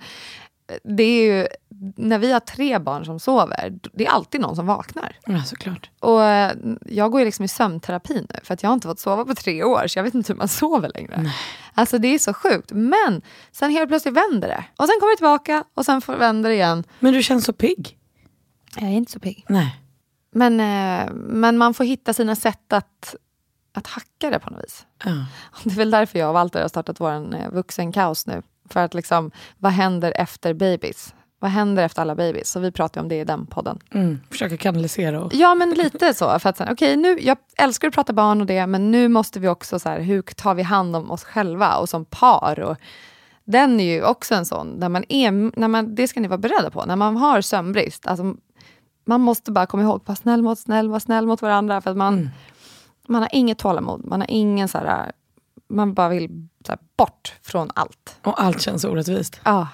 [0.84, 1.48] det är ju,
[1.96, 5.16] när vi har tre barn som sover, det är alltid någon som vaknar.
[5.26, 5.90] Ja, såklart.
[6.00, 6.56] Och eh,
[6.86, 9.36] jag går ju liksom i sömnterapi nu, för att jag har inte fått sova på
[9.36, 11.32] tre år, så jag vet inte hur man sover längre.
[11.74, 12.72] Alltså det är så sjukt.
[12.72, 14.64] Men sen helt plötsligt vänder det.
[14.78, 16.84] Och sen kommer det tillbaka och sen vänder det igen.
[17.00, 17.98] Men du känns så pigg.
[18.76, 19.46] Jag är inte så pigg.
[19.50, 19.80] Nej.
[20.32, 23.16] Men, eh, men man får hitta sina sätt att,
[23.74, 24.86] att hacka det på något vis.
[25.04, 25.26] Ja.
[25.64, 28.42] Det är väl därför jag och Walter har startat vår eh, vuxenkaos nu.
[28.70, 31.14] För att liksom, vad händer efter babies?
[31.40, 32.52] Vad händer efter alla babies?
[32.52, 33.80] Så vi pratar om det i den podden.
[33.94, 34.20] Mm.
[34.30, 35.34] Försöka kanalisera och...
[35.34, 36.40] Ja, men lite så.
[36.40, 39.48] För att, okej, nu, jag älskar att prata barn och det, men nu måste vi
[39.48, 42.60] också, så här, hur tar vi hand om oss själva och som par?
[42.60, 42.78] Och,
[43.52, 46.38] den är ju också en sån, där man är, när man, det ska ni vara
[46.38, 48.08] beredda på, när man har sömnbrist.
[48.08, 48.36] Alltså,
[49.06, 51.82] man måste bara komma ihåg, var snäll mot snäll, var snäll mot varandra.
[51.82, 52.30] För att man,
[53.08, 55.12] man har inget tålamod, man har ingen så här,
[55.70, 58.18] man bara vill här, bort från allt.
[58.24, 59.40] och allt känns orättvist.
[59.44, 59.68] Ja.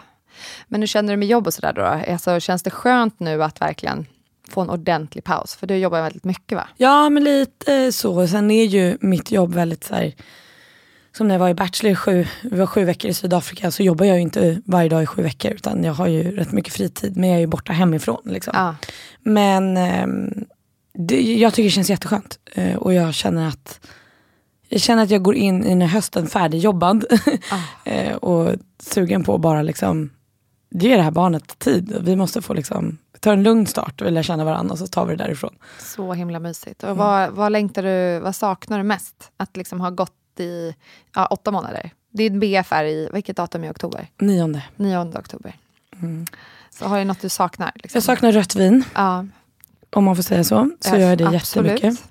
[0.68, 2.12] Men hur känner du med jobb och sådär då?
[2.12, 4.06] Alltså, känns det skönt nu att verkligen
[4.50, 5.56] få en ordentlig paus?
[5.56, 6.68] För du jobbar väldigt mycket va?
[6.78, 8.28] Ja men lite så.
[8.28, 10.14] Sen är ju mitt jobb väldigt så här,
[11.18, 14.06] som när jag var i Bachelor sju, vi var sju veckor i Sydafrika så jobbar
[14.06, 17.18] jag ju inte varje dag i sju veckor utan jag har ju rätt mycket fritid
[17.18, 18.22] men jag är ju borta hemifrån.
[18.26, 18.54] Liksom.
[18.56, 18.76] Ja.
[19.24, 20.46] Men ehm,
[20.94, 23.80] det, jag tycker det känns jätteskönt eh, och jag känner att
[24.76, 27.06] jag känner att jag går in i den här hösten färdigjobbad
[27.84, 30.10] eh, och sugen på att bara liksom
[30.70, 31.98] ge det här barnet tid.
[32.02, 35.06] Vi måste få liksom ta en lugn start och lära känna varandra och så tar
[35.06, 35.56] vi det därifrån.
[35.80, 36.84] Så himla mysigt.
[36.84, 39.32] Och vad, vad längtar du, vad saknar du mest?
[39.38, 40.76] Att liksom ha gått i
[41.16, 41.92] ja, åtta månader.
[42.14, 44.08] Din BF är i, vilket datum i oktober?
[44.18, 44.64] Nionde.
[44.76, 45.56] 9 oktober.
[46.02, 46.26] Mm.
[46.70, 47.72] Så har du något du saknar?
[47.76, 47.98] Liksom?
[47.98, 48.84] Jag saknar rött vin.
[48.96, 49.26] Ja.
[49.92, 50.72] Om man får säga så.
[50.80, 51.72] Så Ja, gör jag det absolut.
[51.72, 52.04] jättemycket.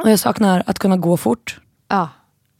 [0.00, 1.60] Och jag saknar att kunna gå fort.
[1.88, 2.08] Ja.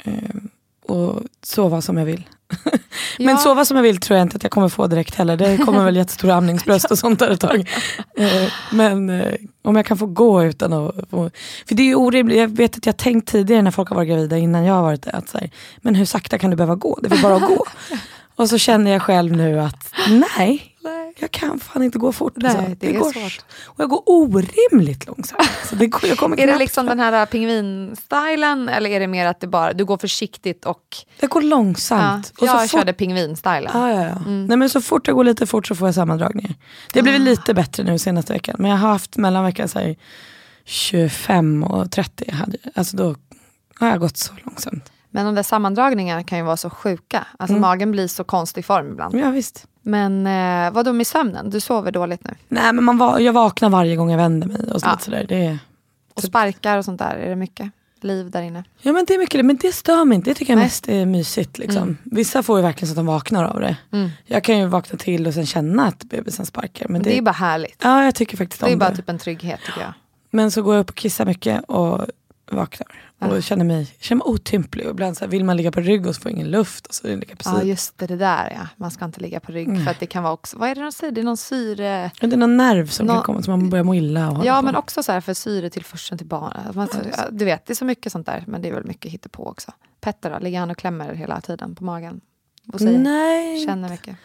[0.04, 0.48] Ehm,
[0.88, 2.24] och sova som jag vill.
[3.18, 3.24] Ja.
[3.26, 5.36] Men sova som jag vill tror jag inte att jag kommer få direkt heller.
[5.36, 7.68] Det kommer väl jättestora amningsbröst och sånt där ett tag.
[8.16, 10.94] Eh, Men eh, om jag kan få gå utan att...
[11.10, 11.30] Få,
[11.68, 14.08] för det är ju orimligt, jag vet att jag tänkt tidigare när folk har varit
[14.08, 15.10] gravida innan jag har varit det.
[15.10, 16.98] Att så här, men hur sakta kan du behöva gå?
[17.02, 17.64] Det är väl bara att gå.
[18.36, 19.92] Och så känner jag själv nu att
[20.38, 20.73] nej,
[21.24, 22.32] jag kan fan inte gå fort.
[22.36, 22.74] Nej, alltså.
[22.80, 23.44] det är går, svårt.
[23.64, 25.50] Och jag går orimligt långsamt.
[25.70, 29.26] Så det går, jag kommer Är det liksom den här pingvinstylen eller är det mer
[29.26, 30.96] att det bara, du går försiktigt och...
[31.20, 32.32] Jag går långsamt.
[32.36, 33.70] Ja, och så jag fort körde pingvinstylen.
[33.74, 34.16] Ja, ja, ja.
[34.16, 34.46] Mm.
[34.46, 36.54] Nej, men så fort jag går lite fort så får jag sammandragningar.
[36.92, 38.56] Det har blivit lite bättre nu senaste veckan.
[38.58, 39.96] Men jag har haft mellanveckan så här,
[40.64, 42.30] 25 och 30.
[42.32, 43.14] Hade, alltså då
[43.80, 44.90] har jag gått så långsamt.
[45.10, 47.26] Men de där sammandragningarna kan ju vara så sjuka.
[47.38, 47.60] Alltså Mm.
[47.60, 49.14] magen blir så konstig form ibland.
[49.14, 49.66] Ja, visst.
[49.86, 51.50] Men eh, vad då med sömnen?
[51.50, 52.30] Du sover dåligt nu?
[52.48, 54.56] Nej, men man va- jag vaknar varje gång jag vänder mig.
[54.72, 54.98] Och, Ja.
[55.00, 55.26] sådär.
[55.28, 55.58] Det är,
[56.14, 57.70] Och sparkar och sånt där, är det mycket
[58.00, 58.64] liv där inne?
[58.80, 60.30] ja, men det är mycket men det stör mig inte.
[60.30, 60.66] Det tycker jag Nej.
[60.66, 61.58] mest är mysigt.
[61.58, 61.82] Liksom.
[61.82, 61.96] Mm.
[62.04, 63.76] Vissa får ju verkligen så att de vaknar av det.
[63.92, 64.10] Mm.
[64.26, 66.86] Jag kan ju vakna till och sen känna att bebisen sparkar.
[66.88, 67.80] Men Men det, det är bara härligt.
[67.82, 68.96] ja, jag tycker faktiskt Det är om bara det.
[68.96, 69.92] typ en trygghet tycker jag.
[70.30, 72.06] Men så går jag upp och kissar mycket och
[72.50, 72.88] vaknar.
[73.30, 74.86] Och känner mig, känner mig otymplig.
[74.86, 76.86] Och ibland så här, vill man ligga på rygg och så får ingen luft.
[76.86, 78.68] Och så på Ja just det, det där ja.
[78.76, 79.84] Man ska inte ligga på rygg Nej.
[79.84, 81.12] för att det kan vara också, vad är det de säger?
[81.12, 82.10] Det är någon syre...
[82.20, 84.42] Ja, det är någon nerv som Nå- kan komma så man börjar må illa.
[84.44, 87.18] Ja men också så här för syretillförseln till barnet.
[87.30, 89.72] Du vet, det är så mycket sånt där men det är väl mycket hittepå också.
[90.00, 92.20] Petter då, ligger han och klämmer hela tiden på magen?
[92.72, 94.16] Och säger, Nej, känner mycket.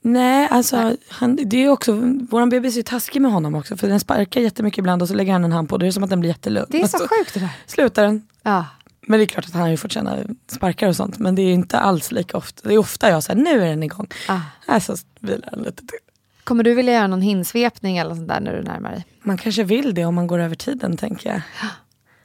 [0.00, 1.92] nej alltså Han, det är också,
[2.30, 3.76] våran bebis är taskig med honom också.
[3.76, 5.84] För den sparkar jättemycket ibland och så lägger han en hand på det.
[5.84, 6.66] Det är som att den blir jättelugn.
[6.68, 7.50] Det är så Och sjukt det där.
[7.66, 8.26] slutar den.
[8.44, 8.66] Ja.
[9.06, 11.18] Men det är klart att han har ju fått känna sparkar och sånt.
[11.18, 12.68] Men det är inte alls lika ofta.
[12.68, 14.06] Det är ofta jag säger nu är den igång.
[14.28, 14.40] Ah.
[14.66, 15.98] Här så vilar den lite till.
[16.44, 19.06] Kommer du vilja göra någon hinsvepning eller sånt där när du närmar dig?
[19.22, 21.40] Man kanske vill det om man går över tiden tänker jag.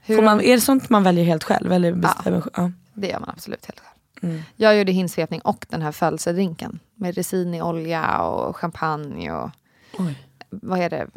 [0.01, 1.71] Hur Får man, är det sånt man väljer helt själv?
[1.71, 2.71] Eller bestämmer, ja.
[2.93, 4.31] Det gör man absolut helt själv.
[4.33, 4.43] Mm.
[4.55, 9.49] Jag gjorde hinsvepning och den här födelsedrinken med resinig-olja och champagne och
[9.97, 10.15] Oj.
[10.49, 11.07] vad är det?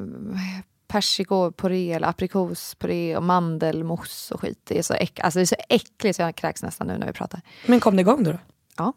[0.92, 4.60] Persikopuré eller aprikospuré och mandelmousse och skit.
[4.64, 7.06] Det är så, äck, alltså det är så äckligt så jag kräks nästan nu när
[7.06, 7.40] vi pratar.
[7.66, 8.32] Men kom det igång då?
[8.32, 8.38] då?
[8.76, 8.92] Ja.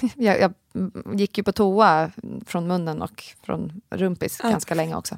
[0.14, 0.52] Jag, jag
[1.14, 2.10] gick ju på toa
[2.46, 4.50] från munnen och från rumpis Ja.
[4.50, 5.14] ganska länge också.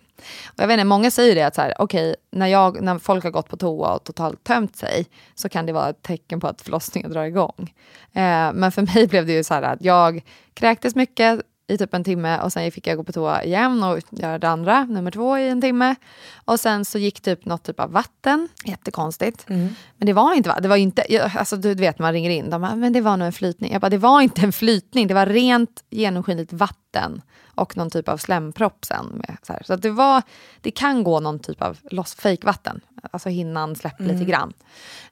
[0.46, 3.24] Och jag vet inte, många säger det att så här, okej, när, jag, när folk
[3.24, 6.46] har gått på toa och totalt tömt sig så kan det vara ett tecken på
[6.46, 7.74] att förlossningen drar igång.
[8.12, 10.24] Eh, men för mig blev det ju så här att jag
[10.54, 13.98] kräktes mycket i typ en timme och sen fick jag gå på toa igen och
[14.10, 15.94] göra det andra, nummer två i en timme.
[16.44, 19.44] Och sen så gick typ något typ av vatten, jättekonstigt.
[19.96, 22.62] Men det var inte, va- det var inte alltså du vet man ringer in, de
[22.62, 23.72] bara, men det var nog en flytning.
[23.72, 28.08] Jag bara, det var inte en flytning, det var rent genomskinligt vatten och någon typ
[28.08, 29.06] av slempropp sen.
[29.06, 30.22] Med, så så att det, var,
[30.60, 34.52] det kan gå någon typ av loss, fejkvatten, alltså hinnan släppte lite grann.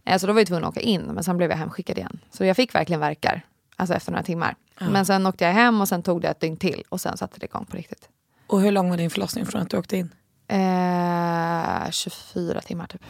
[0.04, 2.18] Eh, så då var jag tvungen att åka in, men sen blev jag hemskickad igen.
[2.30, 3.42] Så jag fick verkligen verkar,
[3.76, 4.54] alltså efter några timmar.
[4.78, 7.40] Men sen åkte jag hem och sen tog det ett dygn till och sen satte
[7.40, 8.08] det igång på riktigt.
[8.46, 10.14] Och hur lång var din förlossning från att du åkte in?
[10.48, 13.02] Eh, 24 timmar typ.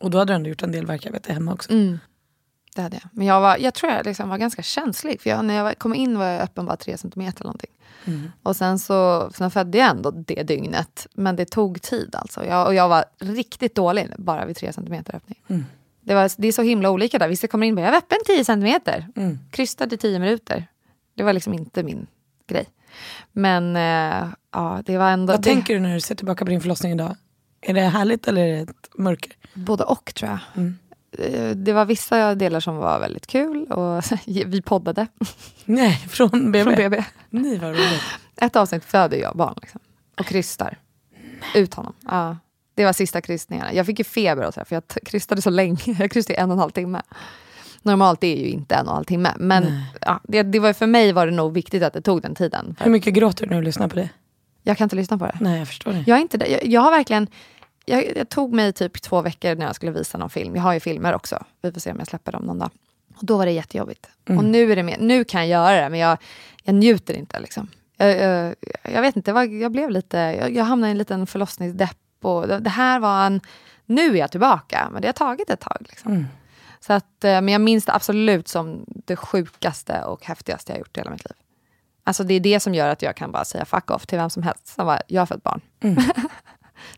[0.00, 1.72] Och då hade du ändå gjort en del verk, jag vet det hemma också.
[1.72, 1.98] Mm.
[2.74, 3.08] Det hade jag.
[3.12, 5.20] Men jag, var, jag tror jag liksom var ganska känslig.
[5.20, 7.70] För jag, när jag kom in var jag öppen bara tre centimeter eller någonting.
[8.04, 8.32] Mm.
[8.42, 11.06] Och sen så sen födde jag ändå det dygnet.
[11.14, 12.44] Men det tog tid alltså.
[12.44, 15.42] Jag, och jag var riktigt dålig bara vid tre centimeter öppning.
[15.48, 15.64] Mm.
[16.00, 17.28] Det, var, det är så himla olika där.
[17.28, 19.08] Vissa kommer in och bara, jag var öppen 10 centimeter.
[19.16, 19.38] Mm.
[19.50, 20.66] Krystade i 10 minuter.
[21.14, 22.06] Det var liksom inte min
[22.46, 22.66] grej.
[23.32, 25.32] Men eh, ja, det var ändå...
[25.32, 27.16] Vad det, tänker du när du ser tillbaka på din förlossning idag?
[27.60, 29.32] Är det härligt eller är det ett mörker?
[29.54, 30.38] Både och tror jag.
[30.56, 30.78] Mm.
[31.18, 35.06] Eh, Det var vissa delar som var väldigt kul och vi poddade
[35.64, 36.64] Nej, från BB?
[36.64, 37.04] från BB.
[37.30, 38.02] Nej vad roligt.
[38.36, 39.80] Ett avsnitt föder jag barn liksom,
[40.18, 40.78] och krystar
[41.54, 41.92] ut honom.
[42.10, 42.36] Ja.
[42.74, 43.72] Det var sista krystningarna.
[43.72, 45.78] Jag fick ju feber och så här, för jag krystade så länge.
[45.98, 47.02] Jag krystade i en och en halv timme.
[47.84, 49.32] Normalt är ju inte en och halv timme.
[49.36, 52.34] Men ja, det, det var, för mig var det nog viktigt att det tog den
[52.34, 52.76] tiden.
[52.80, 54.08] Hur mycket gråter du när du lyssnar på det?
[54.64, 55.36] jag kan inte lyssna på det.
[55.40, 56.04] Nej jag förstår det.
[56.06, 56.46] Jag, är inte det.
[56.46, 57.28] Jag, jag har verkligen...
[57.84, 60.56] Jag, jag tog mig typ två veckor när jag skulle visa någon film.
[60.56, 61.44] Jag har ju filmer också.
[61.62, 62.70] Vi får se om jag släpper dem någon dag.
[63.16, 64.08] Och då var det jättejobbigt.
[64.28, 66.18] Och nu är det mer, nu kan jag göra det, men jag,
[66.62, 67.40] jag njuter inte.
[67.40, 67.68] Liksom.
[67.96, 70.16] Jag, jag, jag vet inte, jag blev lite...
[70.52, 71.98] Jag, hamnade i en liten förlossningsdepp.
[72.22, 73.40] Och det, det här var en...
[73.86, 75.86] Nu är jag tillbaka, men det har tagit ett tag.
[75.88, 76.26] Liksom.
[76.86, 80.96] Så att, eh, men jag minns det absolut som det sjukaste och häftigaste jag gjort
[80.96, 81.36] i hela mitt liv.
[82.04, 84.30] Alltså det är det som gör att jag kan bara säga fuck off till vem
[84.30, 85.60] som helst som bara, jag har fött barn.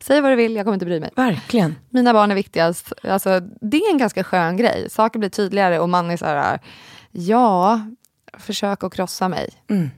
[0.01, 1.11] Säg vad du vill, jag kommer inte bry mig.
[1.17, 1.77] Verkligen.
[1.91, 2.93] Mina barn är viktigast.
[3.03, 4.91] Alltså, det är en ganska skön grej.
[4.91, 6.61] Saker blir tydligare och man är så här,
[7.11, 7.81] ja,
[8.39, 9.51] försök att krossa mig.
[9.71, 9.91] Mm.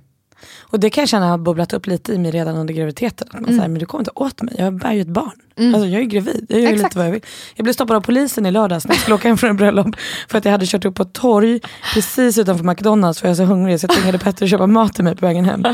[0.61, 3.29] Och det kan jag känna har bubblat upp lite i mig redan under graviditeten.
[3.31, 3.57] Att man Mm.
[3.57, 5.33] säger, men du kommer inte åt mig, jag bär ju ett barn.
[5.75, 6.83] Alltså, jag är gravid, jag gör Exakt.
[6.85, 7.21] lite vad jag vill.
[7.55, 9.87] Jag blev stoppad av polisen i lördags när jag skulle åka hem från en bröllop.
[10.29, 11.61] För att jag hade kört upp på ett torg
[11.95, 14.95] precis utanför McDonalds för jag var så hungrig så jag tvingade Petter att köpa mat
[14.95, 15.65] till mig på vägen hem.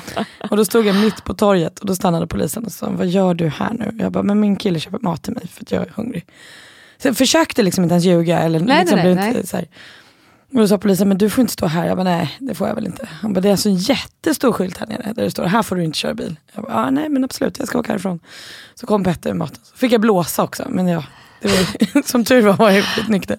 [0.51, 3.35] Och då stod jag mitt på torget och då stannade polisen och sa, vad gör
[3.35, 3.97] du här nu?
[4.01, 6.27] Jag bara, men min kille köper mat till mig för att jag är hungrig.
[7.03, 8.39] Så jag försökte liksom inte ens ljuga.
[8.39, 9.47] Eller Nej, liksom nej, nej, inte.
[9.47, 9.67] Så här.
[10.53, 11.87] Och då sa polisen, men du får inte stå här.
[11.87, 13.09] Jag bara, nej det får jag väl inte.
[13.21, 15.77] Han bara, det är alltså en jättestor skylt här nere där det står, här får
[15.77, 16.37] du inte köra bil.
[16.55, 18.21] Jag bara, ah, nej men absolut, jag ska åka härifrån.
[18.75, 19.59] Så kom Petter med maten.
[19.65, 21.05] Så fick jag blåsa också, men ja,
[21.41, 23.39] det var, som tur var var jag helt nykter.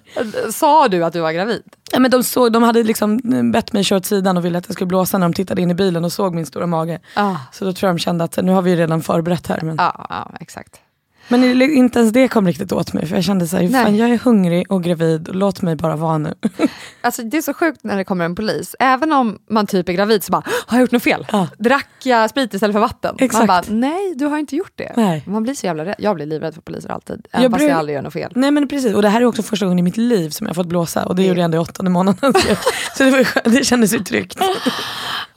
[0.51, 1.63] Sa du att du var gravid?
[1.91, 4.65] Ja, men de, såg, de hade liksom bett mig köra åt sidan och ville att
[4.67, 6.99] jag skulle blåsa när de tittade in i bilen och såg min stora mage.
[7.13, 7.35] Ah.
[7.51, 9.61] Så då tror jag de kände att nu har vi ju redan förberett här.
[9.61, 10.79] Men, Ja, ja exakt.
[11.27, 13.05] Men inte ens det kom riktigt åt mig.
[13.05, 16.17] För jag kände så här, fan jag är hungrig och gravid, låt mig bara vara
[16.17, 16.33] nu.
[17.01, 18.75] Alltså, det är så sjukt när det kommer en polis.
[18.79, 21.27] Även om man typ är gravid så bara, har jag gjort något fel?
[21.31, 21.47] Ja.
[21.59, 23.15] Drack jag sprit istället för vatten?
[23.19, 23.47] Man Exakt.
[23.47, 24.93] bara, nej du har inte gjort det.
[24.95, 25.23] Nej.
[25.27, 25.95] Man blir så jävla rädd.
[25.97, 27.27] Jag blir livrädd för poliser alltid.
[27.31, 28.31] Även Jag fast jag aldrig gör något fel.
[28.35, 30.49] Nej men precis, och det här är också första gången i mitt liv som jag
[30.49, 32.33] har fått blåsa och det gjorde jag ändå i åttonde månaden.
[32.97, 34.39] Så, det, var, det kändes ju tryggt.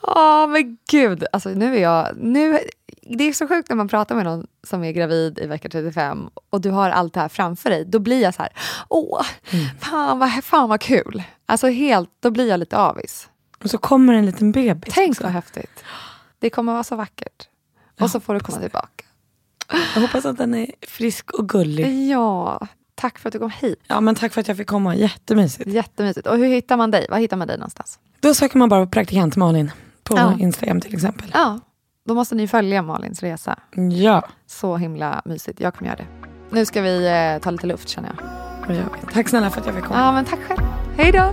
[0.02, 2.08] Åh men gud, alltså nu är jag...
[2.16, 2.58] Nu,
[3.08, 6.28] det är så sjukt när man pratar med någon som är gravid i vecka 35
[6.50, 7.84] och du har allt det här framför dig.
[7.84, 8.52] Då blir jag så här,
[8.88, 9.22] åh,
[9.80, 11.22] fan, vad, fan vad kul.
[11.46, 13.28] Alltså helt, då blir jag lite avis.
[13.64, 14.94] Och så kommer en liten bebis.
[14.94, 15.22] Tänk också.
[15.22, 15.84] vad häftigt.
[16.38, 17.48] Det kommer vara så vackert.
[18.00, 19.04] Och så får du komma tillbaka.
[19.94, 22.08] Jag hoppas att den är frisk och gullig.
[22.10, 23.80] Ja, tack för att du kom hit.
[23.86, 25.70] Ja men tack för att jag fick komma, jättemysigt.
[25.70, 26.26] Jättemysigt.
[26.26, 27.06] Och hur hittar man dig?
[27.10, 27.98] Var hittar man dig någonstans?
[28.20, 29.70] Då söker man bara på praktikant Malin
[30.04, 30.36] på Ja.
[30.38, 31.30] Instagram till exempel.
[31.34, 31.60] Ja,
[32.08, 33.58] då måste ni följa Malins resa.
[33.90, 35.60] Ja, Så himla mysigt.
[35.60, 36.28] Jag kommer göra det.
[36.50, 37.06] Nu ska vi
[37.36, 38.08] eh, ta lite luft känner
[38.68, 38.86] jag.
[39.12, 40.00] Tack snälla för att jag fick komma.
[40.00, 40.60] Ja, men tack själv.
[40.96, 41.32] Hej då.